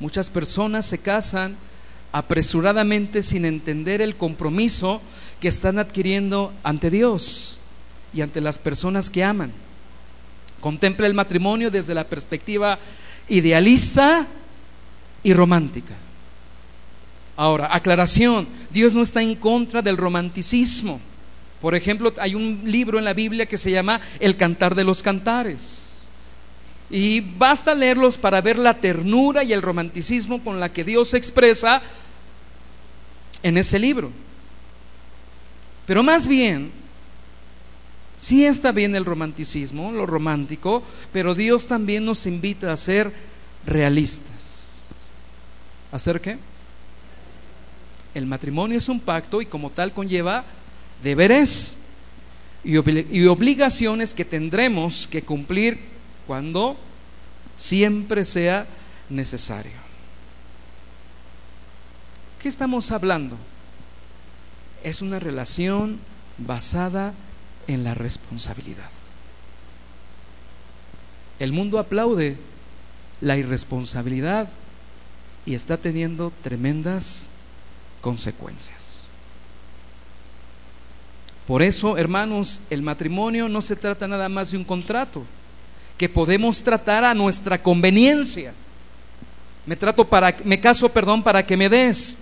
[0.00, 1.56] Muchas personas se casan
[2.10, 5.00] apresuradamente sin entender el compromiso
[5.40, 7.60] que están adquiriendo ante Dios
[8.12, 9.52] y ante las personas que aman.
[10.60, 12.80] Contempla el matrimonio desde la perspectiva
[13.28, 14.26] idealista
[15.22, 15.94] y romántica.
[17.36, 21.00] Ahora, aclaración, Dios no está en contra del romanticismo.
[21.60, 25.02] Por ejemplo, hay un libro en la Biblia que se llama El Cantar de los
[25.02, 26.02] Cantares.
[26.88, 31.82] Y basta leerlos para ver la ternura y el romanticismo con la que Dios expresa
[33.42, 34.10] en ese libro.
[35.86, 36.72] Pero más bien,
[38.18, 40.82] sí está bien el romanticismo, lo romántico,
[41.12, 43.12] pero Dios también nos invita a ser
[43.66, 44.78] realistas.
[45.92, 46.38] ¿A ser qué?
[48.14, 50.44] El matrimonio es un pacto y como tal conlleva
[51.02, 51.78] deberes
[52.64, 55.80] y, obligaciones que tendremos que cumplir
[56.26, 56.76] cuando
[57.54, 58.66] siempre sea
[59.08, 59.72] necesario.
[62.40, 63.36] ¿Qué estamos hablando?
[64.82, 65.98] Es una relación
[66.38, 67.12] basada
[67.66, 68.90] en la responsabilidad.
[71.38, 72.36] El mundo aplaude
[73.20, 74.48] la irresponsabilidad
[75.46, 77.30] y está teniendo tremendas
[78.00, 78.89] consecuencias.
[81.50, 85.24] Por eso, hermanos, el matrimonio no se trata nada más de un contrato
[85.98, 88.54] que podemos tratar a nuestra conveniencia.
[89.66, 92.18] Me trato para me caso, perdón, para que me des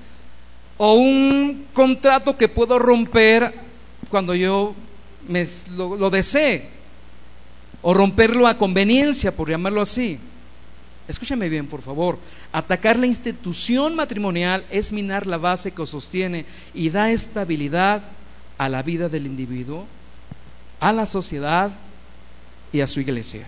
[0.78, 3.52] o un contrato que puedo romper
[4.08, 4.74] cuando yo
[5.28, 5.44] me,
[5.76, 6.66] lo, desee
[7.82, 10.18] o romperlo a conveniencia, por llamarlo así.
[11.06, 12.18] Escúchame bien, por favor.
[12.50, 18.02] Atacar la institución matrimonial es minar la base que sostiene y da estabilidad
[18.58, 19.86] a la vida del individuo,
[20.80, 21.70] a la sociedad
[22.72, 23.46] y a su iglesia.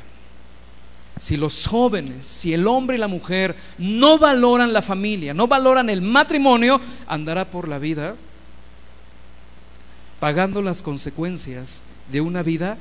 [1.19, 5.91] Si los jóvenes, si el hombre y la mujer no valoran la familia, no valoran
[5.91, 8.17] el matrimonio, andará por la vida
[10.19, 11.83] pagando las consecuencias
[12.13, 12.79] de una vida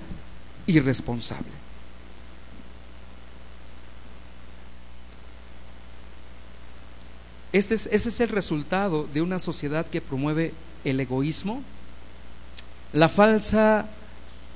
[0.68, 1.48] irresponsable.
[7.52, 10.54] Este es, ese es el resultado de una sociedad que promueve
[10.84, 11.64] el egoísmo,
[12.94, 13.86] la falsa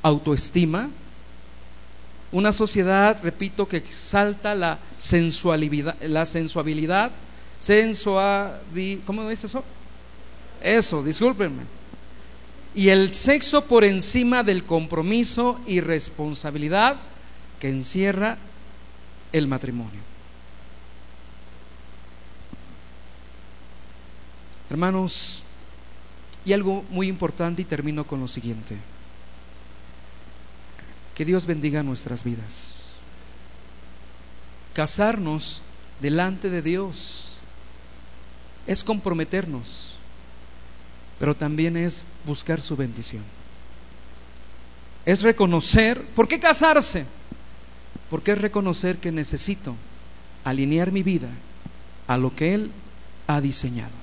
[0.02, 0.90] autoestima,
[2.32, 7.12] una sociedad, repito, que exalta la sensualidad, la sensualidad,
[9.06, 9.64] ¿cómo dice eso?
[10.62, 11.64] Eso, discúlpenme.
[12.76, 16.98] Y el sexo por encima del compromiso y responsabilidad
[17.60, 18.38] que encierra
[19.32, 20.02] el matrimonio.
[24.72, 25.44] Hermanos,
[26.46, 28.78] y algo muy importante y termino con lo siguiente.
[31.16, 32.78] Que Dios bendiga nuestras vidas.
[34.74, 35.62] Casarnos
[36.02, 37.36] delante de Dios
[38.66, 39.96] es comprometernos,
[41.20, 43.24] pero también es buscar su bendición.
[45.06, 47.06] Es reconocer, ¿por qué casarse?
[48.10, 49.76] Porque es reconocer que necesito
[50.44, 51.30] alinear mi vida
[52.08, 52.72] a lo que Él
[53.28, 54.03] ha diseñado.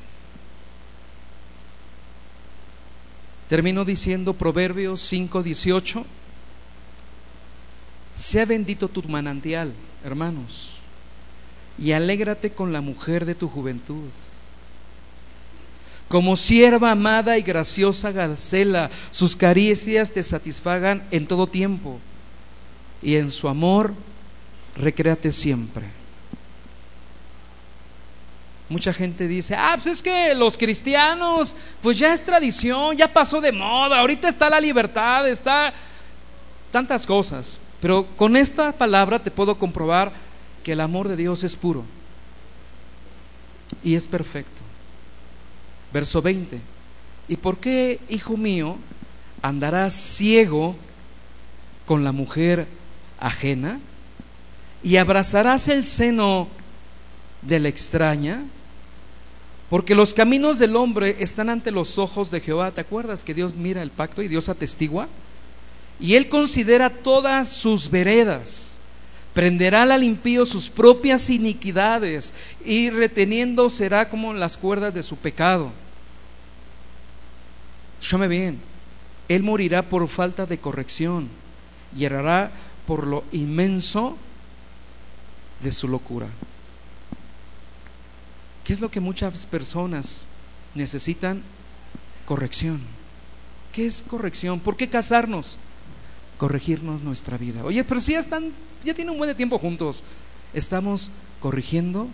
[3.50, 6.04] Termino diciendo Proverbios 5:18.
[8.14, 9.72] Sea bendito tu manantial,
[10.04, 10.74] hermanos,
[11.76, 14.08] y alégrate con la mujer de tu juventud.
[16.06, 21.98] Como sierva amada y graciosa Garcela, sus caricias te satisfagan en todo tiempo,
[23.02, 23.94] y en su amor
[24.76, 25.86] recréate siempre.
[28.70, 33.40] Mucha gente dice, ah, pues es que los cristianos, pues ya es tradición, ya pasó
[33.40, 35.74] de moda, ahorita está la libertad, está
[36.70, 37.58] tantas cosas.
[37.80, 40.12] Pero con esta palabra te puedo comprobar
[40.62, 41.84] que el amor de Dios es puro
[43.82, 44.60] y es perfecto.
[45.92, 46.60] Verso 20.
[47.26, 48.76] ¿Y por qué, hijo mío,
[49.42, 50.76] andarás ciego
[51.86, 52.68] con la mujer
[53.18, 53.80] ajena
[54.84, 56.46] y abrazarás el seno
[57.42, 58.44] de la extraña?
[59.70, 62.72] Porque los caminos del hombre están ante los ojos de Jehová.
[62.72, 65.06] ¿Te acuerdas que Dios mira el pacto y Dios atestigua?
[66.00, 68.78] Y Él considera todas sus veredas.
[69.32, 75.70] Prenderá al impío sus propias iniquidades y reteniendo será como las cuerdas de su pecado.
[78.00, 78.58] Escúchame bien.
[79.28, 81.28] Él morirá por falta de corrección
[81.96, 82.50] y errará
[82.88, 84.16] por lo inmenso
[85.62, 86.26] de su locura.
[88.70, 90.22] ¿Qué es lo que muchas personas
[90.76, 91.42] necesitan?
[92.24, 92.80] Corrección.
[93.72, 94.60] ¿Qué es corrección?
[94.60, 95.58] ¿Por qué casarnos?
[96.38, 97.64] Corregirnos nuestra vida.
[97.64, 98.52] Oye, pero si ya están,
[98.84, 100.04] ya tienen un buen tiempo juntos,
[100.54, 101.10] estamos
[101.40, 102.06] corrigiendo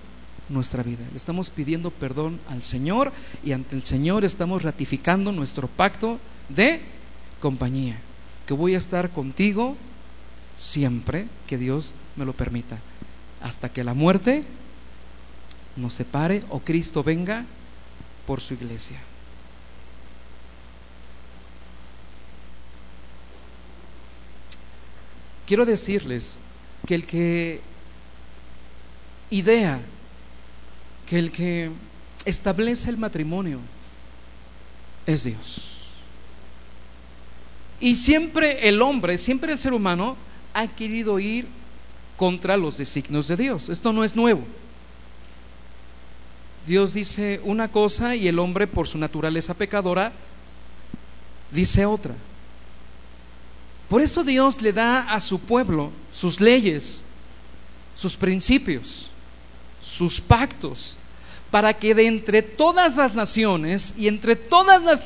[0.48, 1.04] nuestra vida.
[1.11, 3.12] Le estamos pidiendo perdón al Señor
[3.44, 6.80] y ante el Señor estamos ratificando nuestro pacto de
[7.38, 7.98] compañía,
[8.46, 9.76] que voy a estar contigo
[10.57, 12.78] siempre que Dios me lo permita,
[13.42, 14.42] hasta que la muerte
[15.76, 17.44] nos separe o Cristo venga
[18.26, 18.98] por su iglesia.
[25.46, 26.38] Quiero decirles
[26.86, 27.60] que el que
[29.30, 29.80] idea,
[31.08, 31.70] que el que
[32.24, 33.60] establece el matrimonio
[35.06, 35.72] es Dios.
[37.78, 40.16] Y siempre el hombre, siempre el ser humano
[40.52, 41.46] ha querido ir
[42.16, 43.68] contra los designios de Dios.
[43.68, 44.42] Esto no es nuevo.
[46.66, 50.12] Dios dice una cosa y el hombre por su naturaleza pecadora
[51.52, 52.14] dice otra.
[53.88, 57.04] Por eso Dios le da a su pueblo sus leyes,
[57.94, 59.10] sus principios,
[59.80, 60.98] sus pactos,
[61.52, 65.04] para que de entre todas las naciones y entre todas las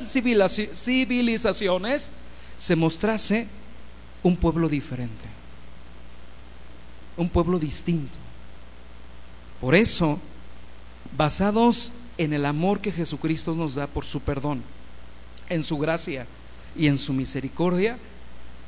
[0.76, 2.11] civilizaciones
[2.56, 3.46] se mostrase
[4.22, 5.26] un pueblo diferente,
[7.18, 8.16] un pueblo distinto.
[9.61, 10.18] Por eso
[11.20, 14.62] basados en el amor que Jesucristo nos da por su perdón,
[15.50, 16.26] en su gracia
[16.74, 17.98] y en su misericordia,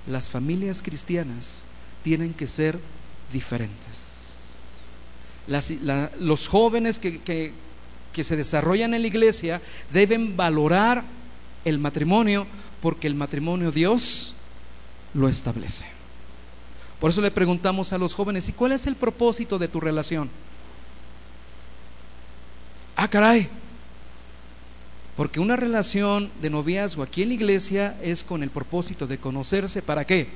[0.06, 1.64] las familias cristianas
[2.04, 2.78] tienen que ser
[3.32, 4.26] diferentes.
[6.20, 7.22] los jóvenes que,
[8.12, 11.04] que se desarrollan en la iglesia deben valorar
[11.64, 12.46] el matrimonio
[12.82, 14.34] porque el matrimonio Dios
[15.14, 15.86] lo establece.
[17.00, 20.28] Por eso le preguntamos a los jóvenes, ¿y cuál es el propósito de tu relación?
[23.02, 23.48] Ah, caray.
[25.16, 29.82] Porque una relación de noviazgo aquí en la iglesia es con el propósito de conocerse.
[29.82, 30.28] ¿Para qué?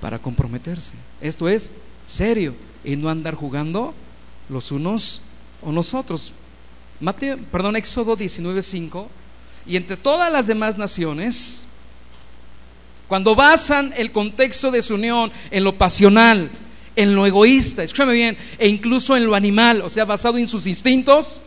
[0.00, 0.92] Para comprometerse.
[1.20, 1.74] Esto es
[2.06, 3.94] serio y no andar jugando
[4.48, 5.22] los unos
[5.60, 6.32] o nosotros.
[7.00, 9.08] Mateo, perdón, Éxodo 19:5
[9.66, 11.64] y entre todas las demás naciones,
[13.08, 16.48] cuando basan el contexto de su unión en lo pasional,
[17.02, 20.66] en lo egoísta, escúchame bien, e incluso en lo animal, o sea, basado en sus
[20.66, 21.40] instintos,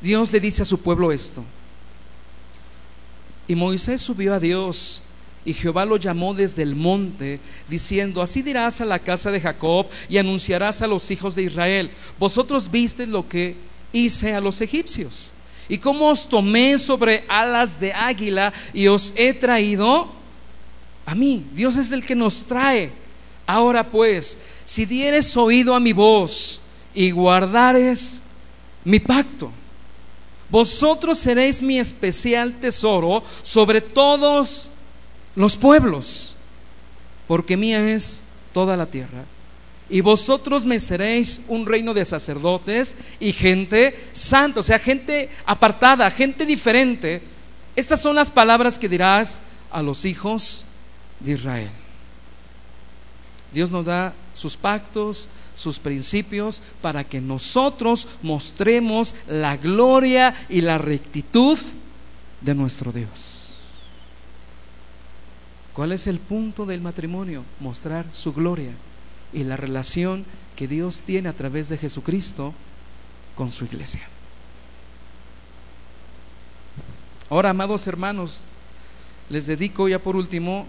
[0.00, 1.44] Dios le dice a su pueblo esto.
[3.46, 5.02] Y Moisés subió a Dios
[5.44, 9.86] y Jehová lo llamó desde el monte, diciendo, así dirás a la casa de Jacob
[10.08, 13.56] y anunciarás a los hijos de Israel, vosotros visteis lo que
[13.92, 15.32] hice a los egipcios
[15.68, 20.08] y cómo os tomé sobre alas de águila y os he traído
[21.06, 21.44] a mí.
[21.54, 22.99] Dios es el que nos trae.
[23.50, 26.60] Ahora pues, si dieres oído a mi voz
[26.94, 28.20] y guardares
[28.84, 29.50] mi pacto,
[30.48, 34.68] vosotros seréis mi especial tesoro sobre todos
[35.34, 36.36] los pueblos,
[37.26, 38.22] porque mía es
[38.52, 39.24] toda la tierra
[39.88, 46.08] y vosotros me seréis un reino de sacerdotes y gente santa, o sea, gente apartada,
[46.12, 47.20] gente diferente.
[47.74, 49.42] Estas son las palabras que dirás
[49.72, 50.64] a los hijos
[51.18, 51.79] de Israel.
[53.52, 60.78] Dios nos da sus pactos, sus principios, para que nosotros mostremos la gloria y la
[60.78, 61.58] rectitud
[62.40, 63.40] de nuestro Dios.
[65.72, 67.44] ¿Cuál es el punto del matrimonio?
[67.60, 68.72] Mostrar su gloria
[69.32, 70.24] y la relación
[70.56, 72.52] que Dios tiene a través de Jesucristo
[73.34, 74.02] con su iglesia.
[77.30, 78.48] Ahora, amados hermanos,
[79.28, 80.66] les dedico ya por último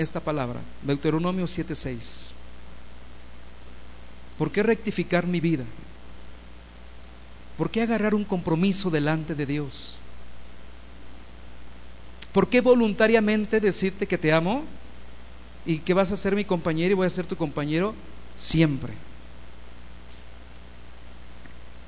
[0.00, 2.30] esta palabra, Deuteronomio 7:6.
[4.38, 5.64] ¿Por qué rectificar mi vida?
[7.58, 9.96] ¿Por qué agarrar un compromiso delante de Dios?
[12.32, 14.64] ¿Por qué voluntariamente decirte que te amo?
[15.64, 17.94] y que vas a ser mi compañero y voy a ser tu compañero
[18.36, 18.92] siempre.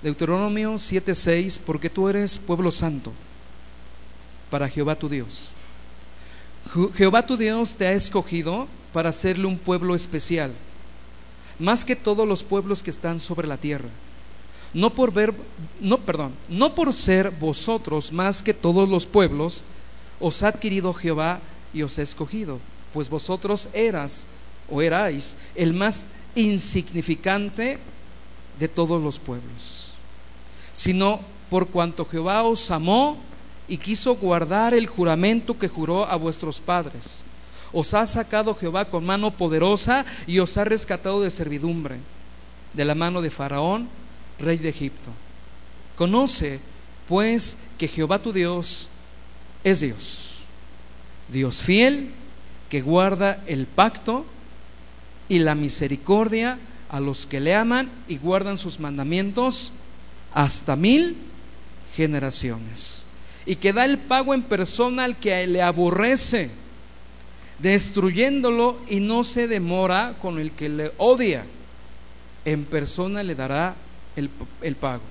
[0.03, 3.13] Deuteronomio 7:6, porque tú eres pueblo santo
[4.51, 5.55] para Jehová tu Dios.
[6.95, 10.53] Jehová tu Dios te ha escogido para hacerle un pueblo especial,
[11.59, 13.89] más que todos los pueblos que están sobre la tierra.
[14.75, 15.35] No por ver,
[15.81, 19.65] no, perdón, no por ser vosotros más que todos los pueblos,
[20.19, 21.41] os ha adquirido Jehová
[21.75, 22.59] y os ha escogido
[22.93, 24.27] pues vosotros eras
[24.71, 27.79] o erais el más insignificante
[28.59, 29.93] de todos los pueblos,
[30.73, 33.19] sino por cuanto Jehová os amó
[33.73, 37.25] y quiso guardar el juramento que juró a vuestros padres.
[37.73, 41.97] Os ha sacado Jehová con mano poderosa y os ha rescatado de servidumbre,
[42.75, 43.89] de la mano de Faraón,
[44.39, 45.09] rey de Egipto.
[45.97, 46.61] Conoce,
[47.09, 48.91] pues, que Jehová tu Dios
[49.64, 50.33] es Dios,
[51.29, 52.11] Dios fiel
[52.68, 54.27] que guarda el pacto
[55.31, 56.59] y la misericordia
[56.91, 59.73] a los que le aman y guardan sus mandamientos
[60.35, 61.16] hasta mil
[61.97, 63.07] generaciones.
[63.47, 66.51] Y que da el pago en persona al que le aborrece,
[67.59, 71.45] destruyéndolo y no se demora con el que le odia.
[72.45, 73.74] En persona le dará
[74.16, 74.30] el,
[74.61, 75.03] el pago.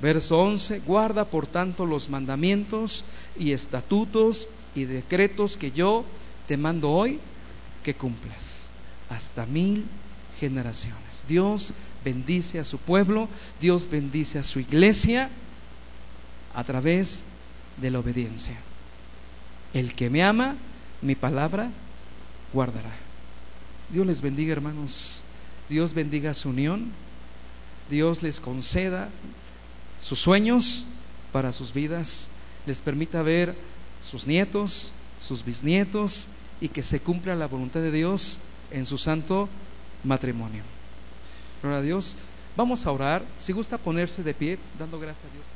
[0.00, 3.04] Verso 11, guarda por tanto los mandamientos
[3.38, 6.04] y estatutos y decretos que yo
[6.46, 7.18] te mando hoy
[7.82, 8.70] que cumplas
[9.08, 9.84] hasta mil
[10.38, 11.24] generaciones.
[11.26, 11.72] Dios
[12.04, 13.28] bendice a su pueblo,
[13.60, 15.30] Dios bendice a su iglesia
[16.56, 17.24] a través
[17.76, 18.56] de la obediencia.
[19.74, 20.56] El que me ama,
[21.02, 21.70] mi palabra
[22.52, 22.90] guardará.
[23.90, 25.24] Dios les bendiga, hermanos.
[25.68, 26.90] Dios bendiga su unión.
[27.90, 29.10] Dios les conceda
[30.00, 30.84] sus sueños
[31.30, 32.30] para sus vidas.
[32.64, 33.54] Les permita ver
[34.02, 36.28] sus nietos, sus bisnietos
[36.60, 38.38] y que se cumpla la voluntad de Dios
[38.70, 39.50] en su santo
[40.04, 40.62] matrimonio.
[41.60, 42.16] Gloria a Dios.
[42.56, 43.22] Vamos a orar.
[43.38, 45.55] Si gusta ponerse de pie, dando gracias a Dios